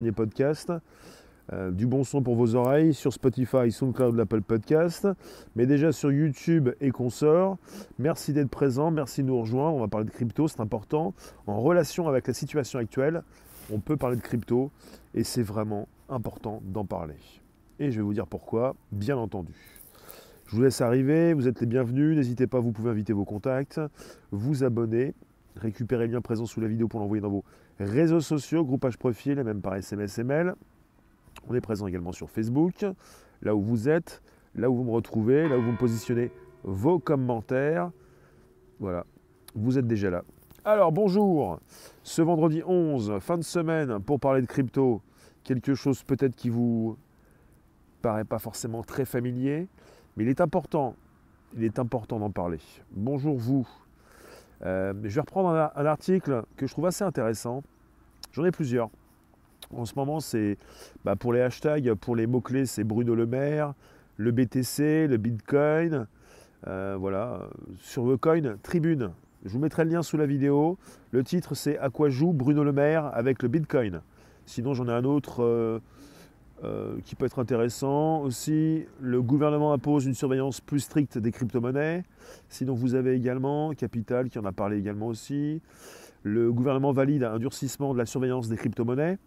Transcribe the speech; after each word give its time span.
dernier 0.00 0.12
podcast. 0.12 0.72
Euh, 1.52 1.72
du 1.72 1.88
bon 1.88 2.04
son 2.04 2.22
pour 2.22 2.36
vos 2.36 2.54
oreilles 2.54 2.94
sur 2.94 3.12
Spotify, 3.12 3.72
SoundCloud, 3.72 4.14
l'Apple 4.14 4.42
Podcast, 4.42 5.08
mais 5.56 5.66
déjà 5.66 5.90
sur 5.90 6.12
YouTube 6.12 6.68
et 6.80 6.92
consorts. 6.92 7.56
Merci 7.98 8.32
d'être 8.32 8.48
présent, 8.48 8.92
merci 8.92 9.22
de 9.22 9.26
nous 9.26 9.40
rejoindre. 9.40 9.76
On 9.76 9.80
va 9.80 9.88
parler 9.88 10.06
de 10.06 10.12
crypto, 10.12 10.46
c'est 10.46 10.60
important. 10.60 11.14
En 11.48 11.60
relation 11.60 12.06
avec 12.06 12.28
la 12.28 12.34
situation 12.34 12.78
actuelle, 12.78 13.24
on 13.72 13.80
peut 13.80 13.96
parler 13.96 14.14
de 14.14 14.20
crypto 14.20 14.70
et 15.14 15.24
c'est 15.24 15.42
vraiment 15.42 15.88
important 16.08 16.62
d'en 16.64 16.84
parler. 16.84 17.16
Et 17.80 17.90
je 17.90 17.96
vais 17.96 18.04
vous 18.04 18.14
dire 18.14 18.28
pourquoi, 18.28 18.76
bien 18.92 19.16
entendu. 19.16 19.54
Je 20.46 20.54
vous 20.54 20.62
laisse 20.62 20.80
arriver, 20.80 21.34
vous 21.34 21.48
êtes 21.48 21.60
les 21.60 21.66
bienvenus, 21.66 22.16
n'hésitez 22.16 22.46
pas, 22.46 22.60
vous 22.60 22.70
pouvez 22.70 22.90
inviter 22.90 23.12
vos 23.12 23.24
contacts, 23.24 23.80
vous 24.30 24.62
abonner, 24.62 25.14
récupérer 25.60 26.06
le 26.06 26.14
lien 26.14 26.20
présent 26.20 26.46
sous 26.46 26.60
la 26.60 26.68
vidéo 26.68 26.88
pour 26.88 27.00
l'envoyer 27.00 27.20
dans 27.20 27.30
vos 27.30 27.44
réseaux 27.78 28.20
sociaux, 28.20 28.64
groupage 28.64 28.96
profil 28.96 29.38
et 29.38 29.44
même 29.44 29.60
par 29.60 29.74
SMS 29.74 30.18
mail. 30.18 30.54
On 31.48 31.54
est 31.54 31.60
présent 31.60 31.86
également 31.86 32.12
sur 32.12 32.30
Facebook, 32.30 32.84
là 33.42 33.54
où 33.54 33.60
vous 33.60 33.88
êtes, 33.88 34.22
là 34.54 34.70
où 34.70 34.76
vous 34.76 34.84
me 34.84 34.90
retrouvez, 34.90 35.48
là 35.48 35.58
où 35.58 35.62
vous 35.62 35.72
me 35.72 35.78
positionnez 35.78 36.30
vos 36.64 36.98
commentaires. 36.98 37.90
Voilà, 38.80 39.04
vous 39.54 39.78
êtes 39.78 39.86
déjà 39.86 40.10
là. 40.10 40.24
Alors 40.64 40.92
bonjour, 40.92 41.60
ce 42.02 42.20
vendredi 42.20 42.62
11, 42.66 43.18
fin 43.20 43.38
de 43.38 43.44
semaine 43.44 44.00
pour 44.00 44.20
parler 44.20 44.42
de 44.42 44.46
crypto, 44.46 45.00
quelque 45.44 45.74
chose 45.74 46.02
peut-être 46.02 46.36
qui 46.36 46.50
vous 46.50 46.96
paraît 48.02 48.24
pas 48.24 48.38
forcément 48.38 48.82
très 48.82 49.04
familier, 49.04 49.68
mais 50.16 50.24
il 50.24 50.28
est 50.28 50.40
important, 50.40 50.94
il 51.56 51.64
est 51.64 51.78
important 51.78 52.18
d'en 52.18 52.30
parler. 52.30 52.58
Bonjour 52.92 53.36
vous. 53.36 53.66
Euh, 54.64 54.92
je 55.04 55.14
vais 55.14 55.20
reprendre 55.20 55.70
un, 55.74 55.86
article 55.86 56.42
que 56.56 56.66
je 56.66 56.72
trouve 56.72 56.86
assez 56.86 57.04
intéressant. 57.04 57.62
J'en 58.32 58.44
ai 58.44 58.50
plusieurs. 58.50 58.90
En 59.74 59.84
ce 59.84 59.94
moment, 59.94 60.20
c'est 60.20 60.56
bah, 61.04 61.16
pour 61.16 61.32
les 61.32 61.40
hashtags, 61.40 61.94
pour 61.94 62.16
les 62.16 62.26
mots-clés, 62.26 62.66
c'est 62.66 62.84
Bruno 62.84 63.14
Le 63.14 63.26
Maire, 63.26 63.74
le 64.16 64.32
BTC, 64.32 65.06
le 65.06 65.16
Bitcoin. 65.16 66.06
Euh, 66.66 66.96
voilà. 66.98 67.48
Sur 67.78 68.06
le 68.06 68.16
coin, 68.16 68.56
Tribune. 68.62 69.10
Je 69.44 69.50
vous 69.50 69.60
mettrai 69.60 69.84
le 69.84 69.90
lien 69.90 70.02
sous 70.02 70.16
la 70.16 70.26
vidéo. 70.26 70.78
Le 71.12 71.22
titre, 71.22 71.54
c'est 71.54 71.78
À 71.78 71.90
quoi 71.90 72.08
joue 72.08 72.32
Bruno 72.32 72.64
Le 72.64 72.72
Maire 72.72 73.10
avec 73.14 73.42
le 73.42 73.48
Bitcoin? 73.48 74.00
Sinon, 74.46 74.74
j'en 74.74 74.88
ai 74.88 74.92
un 74.92 75.04
autre. 75.04 75.42
Euh, 75.42 75.78
euh, 76.64 76.96
qui 77.04 77.14
peut 77.14 77.24
être 77.24 77.38
intéressant. 77.38 78.20
Aussi, 78.22 78.84
le 79.00 79.22
gouvernement 79.22 79.72
impose 79.72 80.06
une 80.06 80.14
surveillance 80.14 80.60
plus 80.60 80.80
stricte 80.80 81.16
des 81.16 81.30
crypto-monnaies. 81.30 82.02
Sinon, 82.48 82.74
vous 82.74 82.96
avez 82.96 83.14
également 83.14 83.72
Capital 83.74 84.28
qui 84.28 84.40
en 84.40 84.44
a 84.44 84.50
parlé 84.50 84.76
également 84.76 85.06
aussi. 85.06 85.62
Le 86.24 86.52
gouvernement 86.52 86.90
valide 86.90 87.22
un 87.22 87.38
durcissement 87.38 87.92
de 87.92 87.98
la 87.98 88.06
surveillance 88.06 88.48
des 88.48 88.56
crypto-monnaies. 88.56 89.18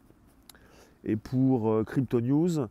Et 1.06 1.16
pour 1.16 1.72
euh, 1.72 1.84
Crypto 1.86 2.20
News, 2.20 2.68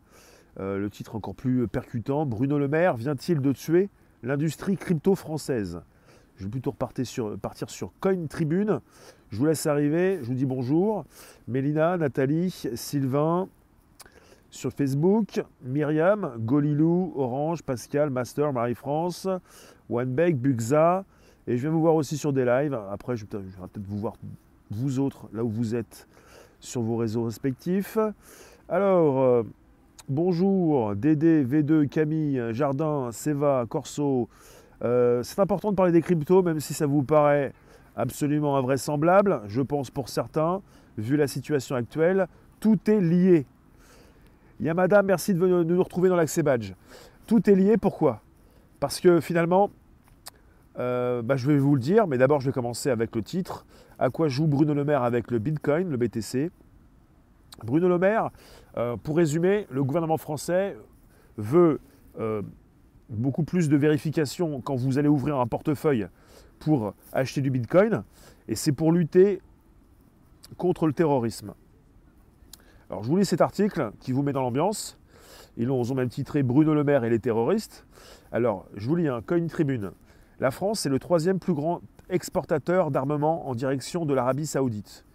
euh, 0.59 0.77
le 0.77 0.89
titre 0.91 1.15
encore 1.15 1.33
plus 1.33 1.67
percutant, 1.67 2.27
Bruno 2.27 2.59
Le 2.59 2.67
Maire 2.67 2.95
vient-il 2.95 3.41
de 3.41 3.51
tuer 3.53 3.89
l'industrie 4.21 4.77
crypto 4.77 5.15
française? 5.15 5.81
Je 6.35 6.43
vais 6.43 6.51
plutôt 6.51 6.71
repartir 6.71 7.07
sur, 7.07 7.37
partir 7.39 7.71
sur 7.71 7.93
Coin 7.99 8.27
Tribune. 8.27 8.79
Je 9.31 9.37
vous 9.37 9.45
laisse 9.45 9.65
arriver, 9.65 10.19
je 10.21 10.27
vous 10.27 10.33
dis 10.35 10.45
bonjour. 10.45 11.05
Mélina, 11.47 11.97
Nathalie, 11.97 12.51
Sylvain, 12.75 13.47
sur 14.51 14.71
Facebook, 14.71 15.43
Myriam, 15.63 16.33
Golilou, 16.37 17.13
Orange, 17.15 17.63
Pascal, 17.63 18.09
Master, 18.11 18.53
Marie-France, 18.53 19.27
OneBake, 19.89 20.37
Buxa. 20.37 21.05
Et 21.47 21.57
je 21.57 21.61
viens 21.61 21.71
vous 21.71 21.81
voir 21.81 21.95
aussi 21.95 22.17
sur 22.17 22.33
des 22.33 22.45
lives. 22.45 22.77
Après, 22.91 23.15
je 23.15 23.23
vais 23.23 23.29
peut-être 23.29 23.87
vous 23.87 23.97
voir, 23.97 24.13
vous 24.69 24.99
autres, 24.99 25.27
là 25.33 25.43
où 25.43 25.49
vous 25.49 25.73
êtes, 25.73 26.07
sur 26.59 26.81
vos 26.81 26.97
réseaux 26.97 27.23
respectifs. 27.23 27.97
Alors, 28.69 29.19
euh, 29.21 29.43
bonjour, 30.07 30.95
Dédé, 30.95 31.43
V2, 31.43 31.87
Camille, 31.87 32.43
Jardin, 32.51 33.09
Seva, 33.11 33.65
Corso. 33.67 34.29
Euh, 34.83 35.23
c'est 35.23 35.39
important 35.39 35.71
de 35.71 35.75
parler 35.75 35.91
des 35.91 36.01
cryptos, 36.01 36.43
même 36.43 36.59
si 36.59 36.73
ça 36.73 36.85
vous 36.85 37.03
paraît 37.03 37.53
absolument 37.95 38.57
invraisemblable, 38.57 39.41
je 39.47 39.61
pense 39.61 39.89
pour 39.91 40.09
certains, 40.09 40.61
vu 40.97 41.17
la 41.17 41.27
situation 41.27 41.75
actuelle. 41.75 42.27
Tout 42.59 42.79
est 42.89 43.01
lié. 43.01 43.45
Yamada, 44.61 45.01
merci 45.01 45.33
de 45.33 45.63
nous 45.63 45.83
retrouver 45.83 46.07
dans 46.07 46.15
l'accès 46.15 46.43
badge. 46.43 46.73
Tout 47.25 47.49
est 47.49 47.55
lié, 47.55 47.77
pourquoi? 47.77 48.21
Parce 48.79 48.99
que 48.99 49.19
finalement, 49.19 49.71
euh, 50.77 51.23
bah, 51.23 51.35
je 51.35 51.47
vais 51.47 51.57
vous 51.57 51.73
le 51.73 51.81
dire, 51.81 52.05
mais 52.05 52.19
d'abord 52.19 52.41
je 52.41 52.45
vais 52.45 52.51
commencer 52.51 52.91
avec 52.91 53.15
le 53.15 53.23
titre. 53.23 53.65
À 53.97 54.11
quoi 54.11 54.27
joue 54.27 54.45
Bruno 54.45 54.75
Le 54.75 54.85
Maire 54.85 55.01
avec 55.01 55.31
le 55.31 55.39
Bitcoin, 55.39 55.89
le 55.89 55.97
BTC 55.97 56.51
Bruno 57.63 57.89
Le 57.89 57.97
Maire, 57.97 58.29
euh, 58.77 58.97
pour 58.97 59.17
résumer, 59.17 59.65
le 59.71 59.83
gouvernement 59.83 60.17
français 60.17 60.77
veut 61.37 61.79
euh, 62.19 62.43
beaucoup 63.09 63.43
plus 63.43 63.67
de 63.67 63.77
vérification 63.77 64.61
quand 64.61 64.75
vous 64.75 64.99
allez 64.99 65.09
ouvrir 65.09 65.39
un 65.39 65.47
portefeuille 65.47 66.07
pour 66.59 66.93
acheter 67.13 67.41
du 67.41 67.49
Bitcoin, 67.49 68.03
et 68.47 68.55
c'est 68.55 68.71
pour 68.71 68.91
lutter 68.91 69.41
contre 70.57 70.85
le 70.85 70.93
terrorisme. 70.93 71.53
Alors 72.91 73.03
je 73.03 73.07
vous 73.07 73.15
lis 73.15 73.25
cet 73.25 73.39
article 73.39 73.91
qui 74.01 74.11
vous 74.11 74.21
met 74.21 74.33
dans 74.33 74.41
l'ambiance. 74.41 74.99
Ils 75.55 75.71
ont, 75.71 75.95
même 75.95 76.09
titré 76.09 76.43
Bruno 76.43 76.73
Le 76.73 76.83
Maire 76.83 77.05
et 77.05 77.09
les 77.09 77.19
terroristes. 77.19 77.85
Alors 78.33 78.65
je 78.75 78.85
vous 78.85 78.97
lis 78.97 79.07
un 79.07 79.21
Coin 79.21 79.47
Tribune. 79.47 79.91
La 80.41 80.51
France 80.51 80.85
est 80.85 80.89
le 80.89 80.99
troisième 80.99 81.39
plus 81.39 81.53
grand 81.53 81.79
exportateur 82.09 82.91
d'armement 82.91 83.47
en 83.47 83.55
direction 83.55 84.05
de 84.05 84.13
l'Arabie 84.13 84.45
Saoudite. 84.45 85.05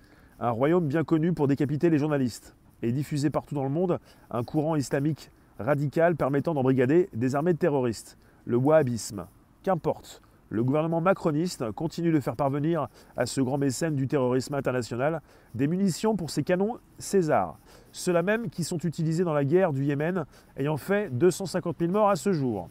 Un 0.41 0.49
royaume 0.49 0.89
bien 0.89 1.05
connu 1.05 1.35
pour 1.35 1.49
décapiter 1.49 1.91
les 1.91 1.99
journalistes 1.99 2.57
et 2.81 2.93
diffuser 2.93 3.29
partout 3.29 3.55
dans 3.55 3.65
le 3.65 3.69
monde 3.69 3.99
un 4.31 4.43
courant 4.43 4.77
islamique 4.77 5.31
radical 5.59 6.17
permettant 6.17 6.55
d'embrigader 6.55 7.11
des 7.13 7.35
armées 7.35 7.53
de 7.53 7.59
terroristes, 7.59 8.17
le 8.47 8.57
wahhabisme. 8.57 9.27
Qu'importe, 9.63 10.23
le 10.49 10.63
gouvernement 10.63 11.01
macroniste 11.01 11.71
continue 11.73 12.13
de 12.13 12.21
faire 12.21 12.37
parvenir 12.37 12.89
à 13.17 13.27
ce 13.27 13.41
grand 13.41 13.59
mécène 13.59 13.97
du 13.97 14.07
terrorisme 14.07 14.55
international 14.55 15.21
des 15.55 15.67
munitions 15.67 16.17
pour 16.17 16.31
ses 16.31 16.43
canons 16.43 16.79
César, 16.99 17.59
ceux-là 17.93 18.23
même 18.23 18.49
qui 18.49 18.65
sont 18.65 18.79
utilisés 18.79 19.25
dans 19.25 19.35
la 19.35 19.45
guerre 19.45 19.73
du 19.73 19.85
Yémen, 19.85 20.25
ayant 20.57 20.77
fait 20.77 21.11
250 21.11 21.77
000 21.81 21.93
morts 21.93 22.11
à 22.11 22.17
ce 22.17 22.33
jour. 22.33 22.69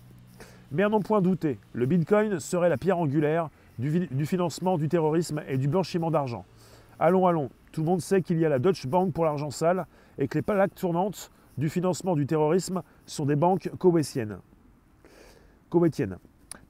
Mais 0.72 0.84
à 0.84 0.90
n'en 0.90 1.00
point 1.00 1.22
douter, 1.22 1.60
le 1.74 1.86
Bitcoin 1.86 2.40
serait 2.40 2.70
la 2.70 2.78
pierre 2.78 2.98
angulaire 2.98 3.50
du, 3.78 4.26
financement 4.26 4.78
du 4.78 4.88
terrorisme 4.88 5.42
et 5.48 5.58
du 5.58 5.68
blanchiment 5.68 6.12
d'argent. 6.12 6.46
Allons, 6.98 7.28
allons, 7.28 7.50
tout 7.72 7.82
le 7.82 7.88
monde 7.88 8.02
sait 8.02 8.22
qu'il 8.22 8.40
y 8.40 8.46
a 8.46 8.50
la 8.50 8.60
Deutsche 8.60 8.88
Bank 8.88 9.14
pour 9.14 9.26
l'argent 9.26 9.52
sale 9.52 9.86
et 10.18 10.28
que 10.28 10.38
les 10.38 10.42
plaques 10.42 10.76
tournantes 10.76 11.30
du 11.58 11.70
financement 11.70 12.16
du 12.16 12.26
terrorisme 12.26 12.82
sont 13.06 13.26
des 13.26 13.36
banques 13.36 13.70
koweïtiennes. 13.78 14.38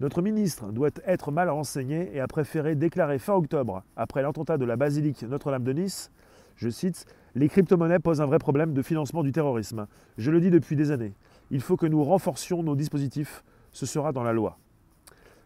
Notre 0.02 0.22
ministre 0.22 0.72
doit 0.72 0.90
être 1.06 1.32
mal 1.32 1.50
renseigné 1.50 2.14
et 2.14 2.20
a 2.20 2.28
préféré 2.28 2.76
déclarer 2.76 3.18
fin 3.18 3.34
octobre, 3.34 3.84
après 3.96 4.22
l'attentat 4.22 4.58
de 4.58 4.66
la 4.66 4.76
basilique 4.76 5.24
Notre-Dame 5.24 5.64
de 5.64 5.72
Nice, 5.72 6.12
je 6.56 6.70
cite, 6.70 7.06
Les 7.36 7.50
crypto-monnaies 7.50 8.00
posent 8.00 8.22
un 8.22 8.26
vrai 8.26 8.40
problème 8.40 8.74
de 8.74 8.82
financement 8.82 9.24
du 9.24 9.32
terrorisme. 9.32 9.88
Je 10.18 10.32
le 10.32 10.40
dis 10.40 10.52
depuis 10.52 10.76
des 10.76 10.92
années. 10.92 11.14
Il 11.52 11.62
faut 11.62 11.78
que 11.78 11.86
nous 11.86 12.04
renforcions 12.04 12.64
nos 12.64 12.76
dispositifs. 12.76 13.44
Ce 13.72 13.86
sera 13.86 14.12
dans 14.14 14.24
la 14.24 14.34
loi. 14.34 14.58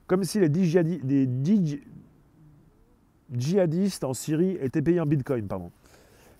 Comme 0.05 0.23
si 0.23 0.39
les, 0.39 0.49
djihadistes 3.31 4.03
en 4.03 4.13
Syrie 4.13 4.57
étaient 4.61 4.81
payés 4.81 4.99
en 4.99 5.05
bitcoin. 5.05 5.47
Pardon. 5.47 5.71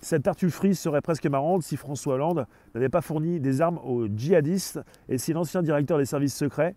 Cette 0.01 0.23
tartufferie 0.23 0.75
serait 0.75 1.01
presque 1.01 1.25
marrante 1.25 1.63
si 1.63 1.77
François 1.77 2.15
Hollande 2.15 2.45
n'avait 2.73 2.89
pas 2.89 3.01
fourni 3.01 3.39
des 3.39 3.61
armes 3.61 3.79
aux 3.83 4.07
djihadistes 4.07 4.79
et 5.09 5.17
si 5.17 5.33
l'ancien 5.33 5.61
directeur 5.61 5.97
des 5.97 6.05
services 6.05 6.35
secrets, 6.35 6.75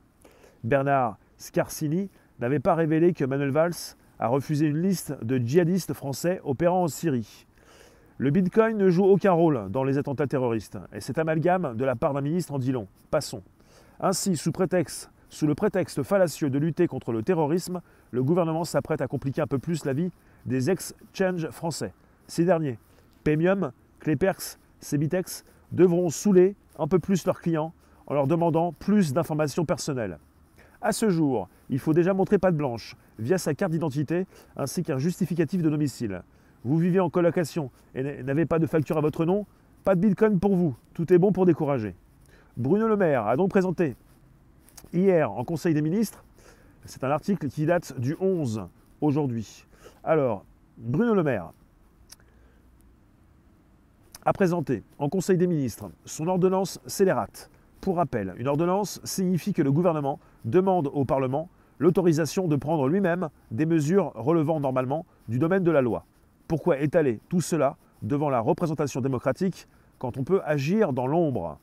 Bernard 0.64 1.18
Scarsini 1.42 2.08
n'avait 2.38 2.60
pas 2.60 2.76
révélé 2.76 3.12
que 3.12 3.24
Manuel 3.24 3.50
Valls 3.50 3.96
a 4.20 4.28
refusé 4.28 4.66
une 4.66 4.80
liste 4.80 5.12
de 5.24 5.38
djihadistes 5.38 5.92
français 5.92 6.40
opérant 6.44 6.84
en 6.84 6.88
Syrie. 6.88 7.46
Le 8.18 8.30
Bitcoin 8.30 8.76
ne 8.76 8.88
joue 8.88 9.04
aucun 9.04 9.32
rôle 9.32 9.68
dans 9.70 9.82
les 9.82 9.98
attentats 9.98 10.28
terroristes, 10.28 10.78
et 10.92 11.00
cet 11.00 11.18
amalgame 11.18 11.76
de 11.76 11.84
la 11.84 11.96
part 11.96 12.14
d'un 12.14 12.20
ministre 12.20 12.52
en 12.52 12.60
dit 12.60 12.70
long. 12.70 12.86
Passons. 13.10 13.42
Ainsi, 13.98 14.36
sous, 14.36 14.52
prétexte, 14.52 15.10
sous 15.30 15.48
le 15.48 15.56
prétexte 15.56 16.04
fallacieux 16.04 16.48
de 16.48 16.60
lutter 16.60 16.86
contre 16.86 17.10
le 17.10 17.24
terrorisme, 17.24 17.80
le 18.12 18.22
gouvernement 18.22 18.62
s'apprête 18.62 19.00
à 19.00 19.08
compliquer 19.08 19.40
un 19.40 19.48
peu 19.48 19.58
plus 19.58 19.84
la 19.84 19.94
vie 19.94 20.12
des 20.46 20.70
exchanges 20.70 21.48
français. 21.50 21.92
Ces 22.28 22.44
derniers, 22.44 22.78
Paymium, 23.24 23.72
Cleperx, 23.98 24.60
Cebitex, 24.78 25.44
devront 25.72 26.08
saouler 26.08 26.54
un 26.78 26.86
peu 26.86 27.00
plus 27.00 27.26
leurs 27.26 27.40
clients 27.40 27.74
en 28.06 28.14
leur 28.14 28.28
demandant 28.28 28.72
plus 28.72 29.12
d'informations 29.12 29.64
personnelles. 29.64 30.18
À 30.82 30.90
ce 30.90 31.10
jour, 31.10 31.48
il 31.70 31.78
faut 31.78 31.94
déjà 31.94 32.12
montrer 32.12 32.38
patte 32.38 32.56
blanche 32.56 32.96
via 33.18 33.38
sa 33.38 33.54
carte 33.54 33.70
d'identité 33.70 34.26
ainsi 34.56 34.82
qu'un 34.82 34.98
justificatif 34.98 35.62
de 35.62 35.70
domicile. 35.70 36.22
Vous 36.64 36.76
vivez 36.76 36.98
en 36.98 37.08
colocation 37.08 37.70
et 37.94 38.22
n'avez 38.24 38.46
pas 38.46 38.58
de 38.58 38.66
facture 38.66 38.98
à 38.98 39.00
votre 39.00 39.24
nom 39.24 39.46
Pas 39.84 39.94
de 39.94 40.00
bitcoin 40.00 40.40
pour 40.40 40.56
vous, 40.56 40.74
tout 40.92 41.12
est 41.12 41.18
bon 41.18 41.30
pour 41.30 41.46
décourager. 41.46 41.94
Bruno 42.56 42.88
Le 42.88 42.96
Maire 42.96 43.28
a 43.28 43.36
donc 43.36 43.50
présenté 43.50 43.94
hier 44.92 45.30
en 45.30 45.44
Conseil 45.44 45.72
des 45.72 45.82
ministres, 45.82 46.24
c'est 46.84 47.04
un 47.04 47.10
article 47.10 47.48
qui 47.48 47.64
date 47.64 47.98
du 47.98 48.16
11 48.20 48.66
aujourd'hui. 49.00 49.64
Alors, 50.02 50.44
Bruno 50.76 51.14
Le 51.14 51.22
Maire 51.22 51.52
a 54.24 54.32
présenté 54.32 54.82
en 54.98 55.08
Conseil 55.08 55.38
des 55.38 55.46
ministres 55.46 55.90
son 56.04 56.26
ordonnance 56.26 56.80
scélérate. 56.86 57.50
Pour 57.80 57.96
rappel, 57.96 58.34
une 58.36 58.48
ordonnance 58.48 59.00
signifie 59.04 59.52
que 59.52 59.62
le 59.62 59.72
gouvernement 59.72 60.20
demande 60.44 60.88
au 60.92 61.04
Parlement 61.04 61.48
l'autorisation 61.78 62.48
de 62.48 62.56
prendre 62.56 62.88
lui-même 62.88 63.28
des 63.50 63.66
mesures 63.66 64.12
relevant 64.14 64.60
normalement 64.60 65.04
du 65.28 65.38
domaine 65.38 65.64
de 65.64 65.70
la 65.70 65.80
loi. 65.80 66.04
Pourquoi 66.48 66.80
étaler 66.80 67.20
tout 67.28 67.40
cela 67.40 67.76
devant 68.02 68.30
la 68.30 68.40
représentation 68.40 69.00
démocratique 69.00 69.66
quand 69.98 70.18
on 70.18 70.24
peut 70.24 70.40
agir 70.44 70.92
dans 70.92 71.06
l'ombre? 71.06 71.58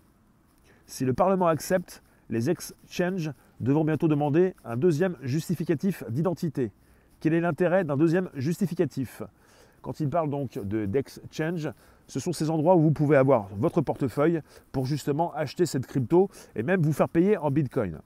Si 0.87 1.05
le 1.05 1.13
Parlement 1.13 1.47
accepte, 1.47 2.01
les 2.29 2.49
exchanges 2.49 3.31
devront 3.59 3.83
bientôt 3.83 4.07
demander 4.07 4.55
un 4.65 4.77
deuxième 4.77 5.15
justificatif 5.21 6.03
d'identité. 6.09 6.71
Quel 7.19 7.33
est 7.33 7.41
l'intérêt 7.41 7.83
d'un 7.83 7.97
deuxième 7.97 8.29
justificatif? 8.33 9.21
Quand 9.81 9.99
il 9.99 10.09
parle 10.09 10.29
donc 10.29 10.57
d'exchange, 10.59 11.71
ce 12.07 12.19
sont 12.19 12.33
ces 12.33 12.49
endroits 12.49 12.75
où 12.75 12.81
vous 12.81 12.91
pouvez 12.91 13.17
avoir 13.17 13.47
votre 13.55 13.81
portefeuille 13.81 14.41
pour 14.71 14.85
justement 14.85 15.33
acheter 15.33 15.65
cette 15.65 15.85
crypto 15.85 16.29
et 16.55 16.63
même 16.63 16.81
vous 16.81 16.93
faire 16.93 17.09
payer 17.09 17.37
en 17.37 17.51
bitcoin. 17.51 17.99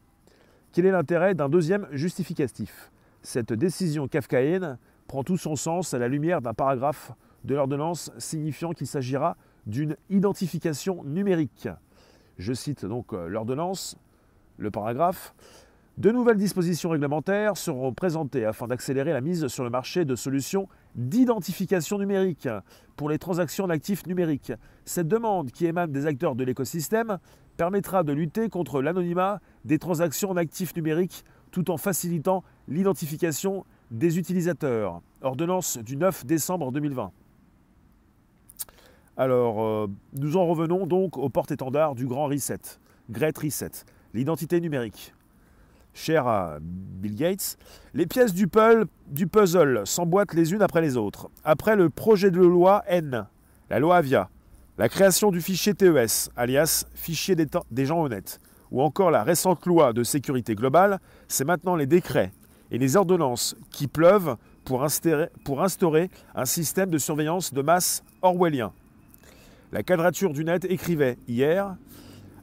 Quel 0.74 0.88
est 0.88 0.92
l'intérêt 0.92 1.36
d'un 1.36 1.50
deuxième 1.50 1.88
justificatif? 1.92 2.92
Cette 3.22 3.54
décision 3.54 4.08
kafkaïenne 4.08 4.80
prend 5.06 5.24
tout 5.24 5.38
son 5.38 5.56
sens 5.56 5.94
à 5.94 6.00
la 6.00 6.08
lumière 6.08 6.42
d'un 6.42 6.56
paragraphe 6.56 7.12
de 7.44 7.54
l'ordonnance 7.54 8.10
signifiant 8.18 8.72
qu'il 8.72 8.88
s'agira 8.88 9.38
d'une 9.68 9.96
identification 10.10 11.04
numérique. 11.04 11.70
Je 12.40 12.54
cite 12.54 12.88
donc 12.88 13.14
euh, 13.14 13.28
l'ordonnance, 13.28 13.98
le 14.58 14.72
paragraphe. 14.72 15.36
De 16.00 16.10
nouvelles 16.10 16.38
dispositions 16.38 16.90
réglementaires 16.90 17.56
seront 17.56 17.94
présentées 17.94 18.44
afin 18.44 18.66
d'accélérer 18.66 19.14
la 19.14 19.22
mise 19.22 19.46
sur 19.46 19.64
le 19.64 19.70
marché 19.70 20.06
de 20.06 20.16
solutions 20.16 20.68
d'identification 20.96 22.00
numérique 22.00 22.50
pour 22.96 23.10
les 23.10 23.20
transactions 23.20 23.68
d'actifs 23.68 24.08
numériques. 24.08 24.54
Cette 24.86 25.08
demande 25.08 25.52
qui 25.52 25.68
émane 25.68 25.92
des 25.92 26.08
acteurs 26.08 26.34
de 26.34 26.44
l'écosystème 26.44 27.20
permettra 27.58 28.04
de 28.04 28.14
lutter 28.14 28.50
contre 28.50 28.82
l'anonymat 28.82 29.40
des 29.66 29.80
transactions 29.80 30.34
d'actifs 30.34 30.76
numériques 30.76 31.24
tout 31.52 31.72
en 31.72 31.78
facilitant 31.78 32.44
l'identification 32.68 33.66
des 33.92 34.18
utilisateurs. 34.18 35.02
Ordonnance 35.22 35.78
du 35.78 35.96
9 35.96 36.26
décembre 36.26 36.72
2020. 36.72 37.12
Alors, 39.16 39.64
euh, 39.64 39.88
nous 40.14 40.38
en 40.38 40.48
revenons 40.48 40.88
donc 40.88 41.18
au 41.18 41.30
porte-étendard 41.30 41.94
du 41.94 42.08
grand 42.08 42.26
reset, 42.26 42.58
Great 43.12 43.38
Reset, 43.38 43.86
l'identité 44.14 44.60
numérique. 44.60 45.14
Cher 45.94 46.26
à 46.26 46.58
Bill 46.60 47.16
Gates, 47.16 47.58
les 47.94 48.08
pièces 48.08 48.34
du 48.34 48.48
puzzle 48.48 49.86
s'emboîtent 49.86 50.34
les 50.34 50.54
unes 50.54 50.64
après 50.64 50.82
les 50.82 50.98
autres. 50.98 51.30
Après 51.44 51.76
le 51.76 51.92
projet 51.92 52.32
de 52.32 52.42
loi 52.42 52.84
N, 52.88 53.28
la 53.70 53.80
loi 53.80 53.98
Avia, 53.98 54.30
la 54.78 54.90
création 54.90 55.30
du 55.30 55.40
fichier 55.40 55.76
TES, 55.76 56.32
alias 56.36 56.86
fichier 56.96 57.36
des, 57.36 57.86
gens 57.86 58.02
honnêtes, 58.02 58.40
ou 58.72 58.82
encore 58.82 59.12
la 59.12 59.24
récente 59.24 59.66
loi 59.68 59.94
de 59.94 60.04
sécurité 60.04 60.56
globale, 60.56 61.00
c'est 61.28 61.46
maintenant 61.46 61.76
les 61.76 61.86
décrets 61.86 62.32
et 62.72 62.80
les 62.80 62.96
ordonnances 62.96 63.56
qui 63.70 63.88
pleuvent 63.88 64.36
pour 64.66 64.84
instaurer, 64.84 65.30
pour 65.46 65.62
instaurer 65.62 66.10
un 66.34 66.46
système 66.46 66.90
de 66.90 66.98
surveillance 66.98 67.54
de 67.54 67.62
masse 67.62 68.04
orwellien. 68.24 68.74
La 69.72 69.84
quadrature 69.84 70.34
du 70.34 70.44
net 70.44 70.66
écrivait 70.66 71.18
hier 71.28 71.76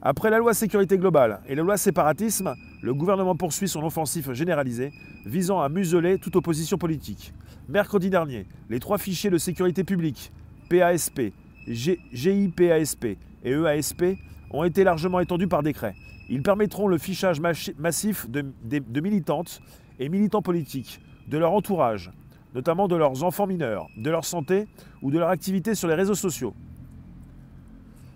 Après 0.01 0.29
la 0.29 0.37
loi 0.37 0.53
sécurité 0.53 0.97
globale 0.97 1.41
et 1.47 1.55
la 1.55 1.63
loi 1.63 1.75
séparatisme, 1.75 2.53
le 2.81 2.93
gouvernement 2.93 3.35
poursuit 3.35 3.67
son 3.67 3.83
offensive 3.83 4.31
généralisée 4.31 4.93
visant 5.25 5.59
à 5.59 5.67
museler 5.67 6.17
toute 6.17 6.37
opposition 6.37 6.77
politique. 6.77 7.33
Mercredi 7.67 8.09
dernier, 8.09 8.47
les 8.69 8.79
trois 8.79 8.97
fichiers 8.97 9.29
de 9.29 9.37
sécurité 9.37 9.83
publique, 9.83 10.31
PASP, 10.69 11.33
GIPASP 11.67 13.05
et 13.43 13.51
EASP, 13.51 14.17
ont 14.51 14.63
été 14.63 14.83
largement 14.83 15.19
étendus 15.19 15.47
par 15.47 15.63
décret. 15.63 15.95
Ils 16.29 16.43
permettront 16.43 16.87
le 16.87 16.97
fichage 16.97 17.39
massif 17.39 18.29
de, 18.29 18.99
militantes 18.99 19.61
et 19.99 20.09
militants 20.09 20.41
politiques, 20.41 20.99
de 21.27 21.37
leur 21.37 21.51
entourage, 21.51 22.11
notamment 22.55 22.87
de 22.87 22.95
leurs 22.95 23.23
enfants 23.23 23.47
mineurs, 23.47 23.87
de 23.97 24.09
leur 24.09 24.25
santé 24.25 24.67
ou 25.01 25.11
de 25.11 25.19
leur 25.19 25.29
activité 25.29 25.75
sur 25.75 25.87
les 25.87 25.95
réseaux 25.95 26.15
sociaux. 26.15 26.53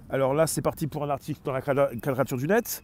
Alors 0.09 0.33
là, 0.33 0.47
c'est 0.47 0.61
parti 0.61 0.87
pour 0.87 1.03
un 1.03 1.09
article 1.09 1.39
dans 1.43 1.51
la 1.51 1.61
quadrature 1.61 2.37
du 2.37 2.47
net. 2.47 2.83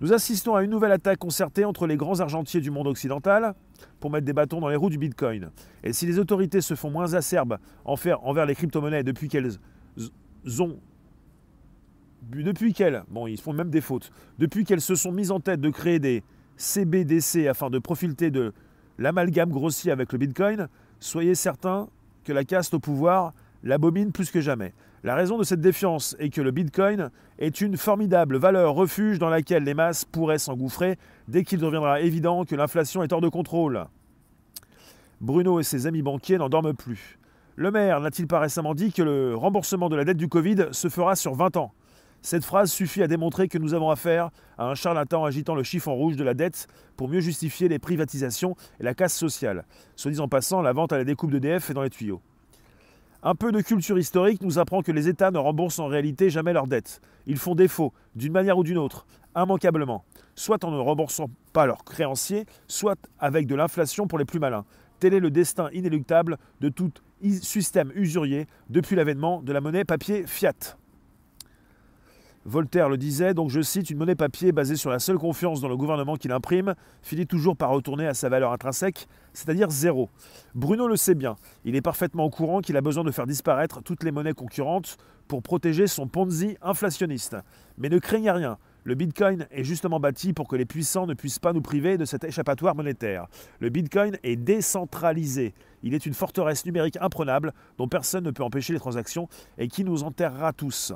Nous 0.00 0.12
assistons 0.12 0.54
à 0.54 0.62
une 0.62 0.70
nouvelle 0.70 0.92
attaque 0.92 1.18
concertée 1.18 1.64
entre 1.64 1.86
les 1.86 1.96
grands 1.96 2.20
argentiers 2.20 2.60
du 2.60 2.70
monde 2.70 2.86
occidental 2.86 3.54
pour 4.00 4.10
mettre 4.10 4.24
des 4.24 4.32
bâtons 4.32 4.60
dans 4.60 4.68
les 4.68 4.76
roues 4.76 4.90
du 4.90 4.98
Bitcoin. 4.98 5.50
Et 5.84 5.92
si 5.92 6.06
les 6.06 6.18
autorités 6.18 6.60
se 6.60 6.74
font 6.74 6.90
moins 6.90 7.14
acerbes 7.14 7.58
envers 7.84 8.46
les 8.46 8.54
crypto-monnaies 8.54 9.04
depuis 9.04 9.28
qu'elles 9.28 9.50
ont 10.60 10.78
depuis 12.30 12.72
qu'elles, 12.72 13.02
bon, 13.10 13.26
ils 13.26 13.40
font 13.40 13.52
même 13.52 13.70
des 13.70 13.80
fautes, 13.80 14.10
depuis 14.38 14.64
qu'elles 14.64 14.80
se 14.80 14.94
sont 14.94 15.12
mises 15.12 15.30
en 15.30 15.40
tête 15.40 15.60
de 15.60 15.70
créer 15.70 15.98
des 15.98 16.22
CBDC 16.56 17.48
afin 17.48 17.70
de 17.70 17.78
profiter 17.78 18.30
de 18.30 18.52
l'amalgame 18.98 19.50
grossier 19.50 19.90
avec 19.90 20.12
le 20.12 20.18
Bitcoin, 20.18 20.68
soyez 21.00 21.34
certains 21.34 21.88
que 22.24 22.32
la 22.32 22.44
caste 22.44 22.74
au 22.74 22.78
pouvoir 22.78 23.32
l'abomine 23.64 24.12
plus 24.12 24.30
que 24.30 24.40
jamais. 24.40 24.72
La 25.04 25.16
raison 25.16 25.36
de 25.36 25.42
cette 25.42 25.60
défiance 25.60 26.14
est 26.20 26.30
que 26.30 26.40
le 26.40 26.52
Bitcoin 26.52 27.10
est 27.38 27.60
une 27.60 27.76
formidable 27.76 28.36
valeur 28.36 28.74
refuge 28.74 29.18
dans 29.18 29.30
laquelle 29.30 29.64
les 29.64 29.74
masses 29.74 30.04
pourraient 30.04 30.38
s'engouffrer 30.38 30.96
dès 31.26 31.42
qu'il 31.42 31.58
deviendra 31.58 32.00
évident 32.00 32.44
que 32.44 32.54
l'inflation 32.54 33.02
est 33.02 33.12
hors 33.12 33.20
de 33.20 33.28
contrôle. 33.28 33.86
Bruno 35.20 35.58
et 35.58 35.64
ses 35.64 35.88
amis 35.88 36.02
banquiers 36.02 36.38
n'en 36.38 36.48
dorment 36.48 36.74
plus. 36.74 37.18
Le 37.56 37.70
maire 37.70 38.00
n'a-t-il 38.00 38.26
pas 38.26 38.40
récemment 38.40 38.74
dit 38.74 38.92
que 38.92 39.02
le 39.02 39.36
remboursement 39.36 39.90
de 39.90 39.96
la 39.96 40.04
dette 40.04 40.16
du 40.16 40.28
Covid 40.28 40.68
se 40.70 40.88
fera 40.88 41.16
sur 41.16 41.34
20 41.34 41.58
ans? 41.58 41.72
Cette 42.22 42.46
phrase 42.46 42.72
suffit 42.72 43.02
à 43.02 43.08
démontrer 43.08 43.48
que 43.48 43.58
nous 43.58 43.74
avons 43.74 43.90
affaire 43.90 44.30
à 44.56 44.70
un 44.70 44.74
charlatan 44.74 45.26
agitant 45.26 45.54
le 45.54 45.62
chiffon 45.62 45.94
rouge 45.94 46.16
de 46.16 46.24
la 46.24 46.32
dette 46.32 46.66
pour 46.96 47.08
mieux 47.08 47.20
justifier 47.20 47.68
les 47.68 47.78
privatisations 47.78 48.56
et 48.80 48.84
la 48.84 48.94
casse 48.94 49.14
sociale. 49.14 49.66
Soit 49.96 50.12
dit 50.12 50.20
en 50.20 50.28
passant, 50.28 50.62
la 50.62 50.72
vente 50.72 50.94
à 50.94 50.96
la 50.96 51.04
découpe 51.04 51.30
d'EDF 51.30 51.68
est 51.68 51.74
dans 51.74 51.82
les 51.82 51.90
tuyaux. 51.90 52.22
Un 53.22 53.34
peu 53.34 53.52
de 53.52 53.60
culture 53.60 53.98
historique 53.98 54.40
nous 54.40 54.58
apprend 54.58 54.80
que 54.80 54.90
les 54.90 55.08
États 55.08 55.30
ne 55.30 55.38
remboursent 55.38 55.78
en 55.78 55.88
réalité 55.88 56.30
jamais 56.30 56.54
leurs 56.54 56.66
dettes. 56.66 57.02
Ils 57.26 57.36
font 57.36 57.54
défaut, 57.54 57.92
d'une 58.16 58.32
manière 58.32 58.56
ou 58.56 58.64
d'une 58.64 58.78
autre, 58.78 59.06
immanquablement, 59.36 60.04
soit 60.34 60.64
en 60.64 60.70
ne 60.70 60.78
remboursant 60.78 61.26
pas 61.52 61.66
leurs 61.66 61.84
créanciers, 61.84 62.46
soit 62.66 62.98
avec 63.18 63.46
de 63.46 63.54
l'inflation 63.54 64.06
pour 64.06 64.18
les 64.18 64.24
plus 64.24 64.40
malins. 64.40 64.64
Tel 65.00 65.12
est 65.12 65.20
le 65.20 65.30
destin 65.30 65.68
inéluctable 65.72 66.38
de 66.60 66.68
tout 66.68 66.92
système 67.22 67.92
usurier 67.94 68.46
depuis 68.68 68.96
l'avènement 68.96 69.42
de 69.42 69.52
la 69.52 69.60
monnaie 69.60 69.84
papier 69.84 70.26
fiat. 70.26 70.76
Voltaire 72.44 72.88
le 72.88 72.96
disait, 72.96 73.34
donc 73.34 73.50
je 73.50 73.60
cite, 73.60 73.90
une 73.90 73.98
monnaie 73.98 74.16
papier 74.16 74.50
basée 74.50 74.74
sur 74.74 74.90
la 74.90 74.98
seule 74.98 75.18
confiance 75.18 75.60
dans 75.60 75.68
le 75.68 75.76
gouvernement 75.76 76.16
qui 76.16 76.26
l'imprime 76.26 76.74
finit 77.00 77.26
toujours 77.26 77.56
par 77.56 77.70
retourner 77.70 78.04
à 78.08 78.14
sa 78.14 78.28
valeur 78.28 78.52
intrinsèque, 78.52 79.06
c'est-à-dire 79.32 79.70
zéro. 79.70 80.10
Bruno 80.56 80.88
le 80.88 80.96
sait 80.96 81.14
bien, 81.14 81.36
il 81.64 81.76
est 81.76 81.82
parfaitement 81.82 82.24
au 82.24 82.30
courant 82.30 82.60
qu'il 82.60 82.76
a 82.76 82.80
besoin 82.80 83.04
de 83.04 83.12
faire 83.12 83.28
disparaître 83.28 83.80
toutes 83.80 84.02
les 84.02 84.10
monnaies 84.10 84.32
concurrentes 84.32 84.96
pour 85.28 85.40
protéger 85.40 85.86
son 85.86 86.08
Ponzi 86.08 86.56
inflationniste. 86.62 87.36
Mais 87.78 87.88
ne 87.88 87.98
craignez 87.98 88.32
rien, 88.32 88.58
le 88.84 88.94
Bitcoin 88.94 89.46
est 89.52 89.62
justement 89.62 90.00
bâti 90.00 90.32
pour 90.32 90.48
que 90.48 90.56
les 90.56 90.64
puissants 90.64 91.06
ne 91.06 91.14
puissent 91.14 91.38
pas 91.38 91.52
nous 91.52 91.62
priver 91.62 91.98
de 91.98 92.04
cet 92.04 92.24
échappatoire 92.24 92.74
monétaire. 92.74 93.26
Le 93.60 93.68
Bitcoin 93.68 94.18
est 94.24 94.36
décentralisé. 94.36 95.54
Il 95.84 95.94
est 95.94 96.04
une 96.04 96.14
forteresse 96.14 96.66
numérique 96.66 96.98
imprenable 97.00 97.52
dont 97.78 97.86
personne 97.86 98.24
ne 98.24 98.32
peut 98.32 98.42
empêcher 98.42 98.72
les 98.72 98.80
transactions 98.80 99.28
et 99.56 99.68
qui 99.68 99.84
nous 99.84 100.02
enterrera 100.02 100.52
tous. 100.52 100.92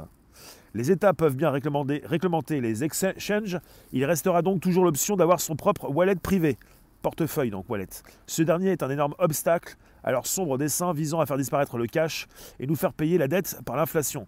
Les 0.74 0.90
États 0.90 1.14
peuvent 1.14 1.36
bien 1.36 1.50
réglementer 1.50 2.60
les 2.60 2.84
exchanges, 2.84 3.58
il 3.92 4.04
restera 4.04 4.42
donc 4.42 4.60
toujours 4.60 4.84
l'option 4.84 5.16
d'avoir 5.16 5.40
son 5.40 5.56
propre 5.56 5.88
wallet 5.88 6.16
privé, 6.16 6.58
portefeuille 7.00 7.50
donc 7.50 7.70
wallet. 7.70 7.88
Ce 8.26 8.42
dernier 8.42 8.72
est 8.72 8.82
un 8.82 8.90
énorme 8.90 9.14
obstacle 9.18 9.76
à 10.04 10.10
leur 10.10 10.26
sombre 10.26 10.58
dessein 10.58 10.92
visant 10.92 11.20
à 11.20 11.26
faire 11.26 11.38
disparaître 11.38 11.78
le 11.78 11.86
cash 11.86 12.26
et 12.60 12.66
nous 12.66 12.76
faire 12.76 12.92
payer 12.92 13.16
la 13.16 13.28
dette 13.28 13.58
par 13.64 13.76
l'inflation. 13.76 14.26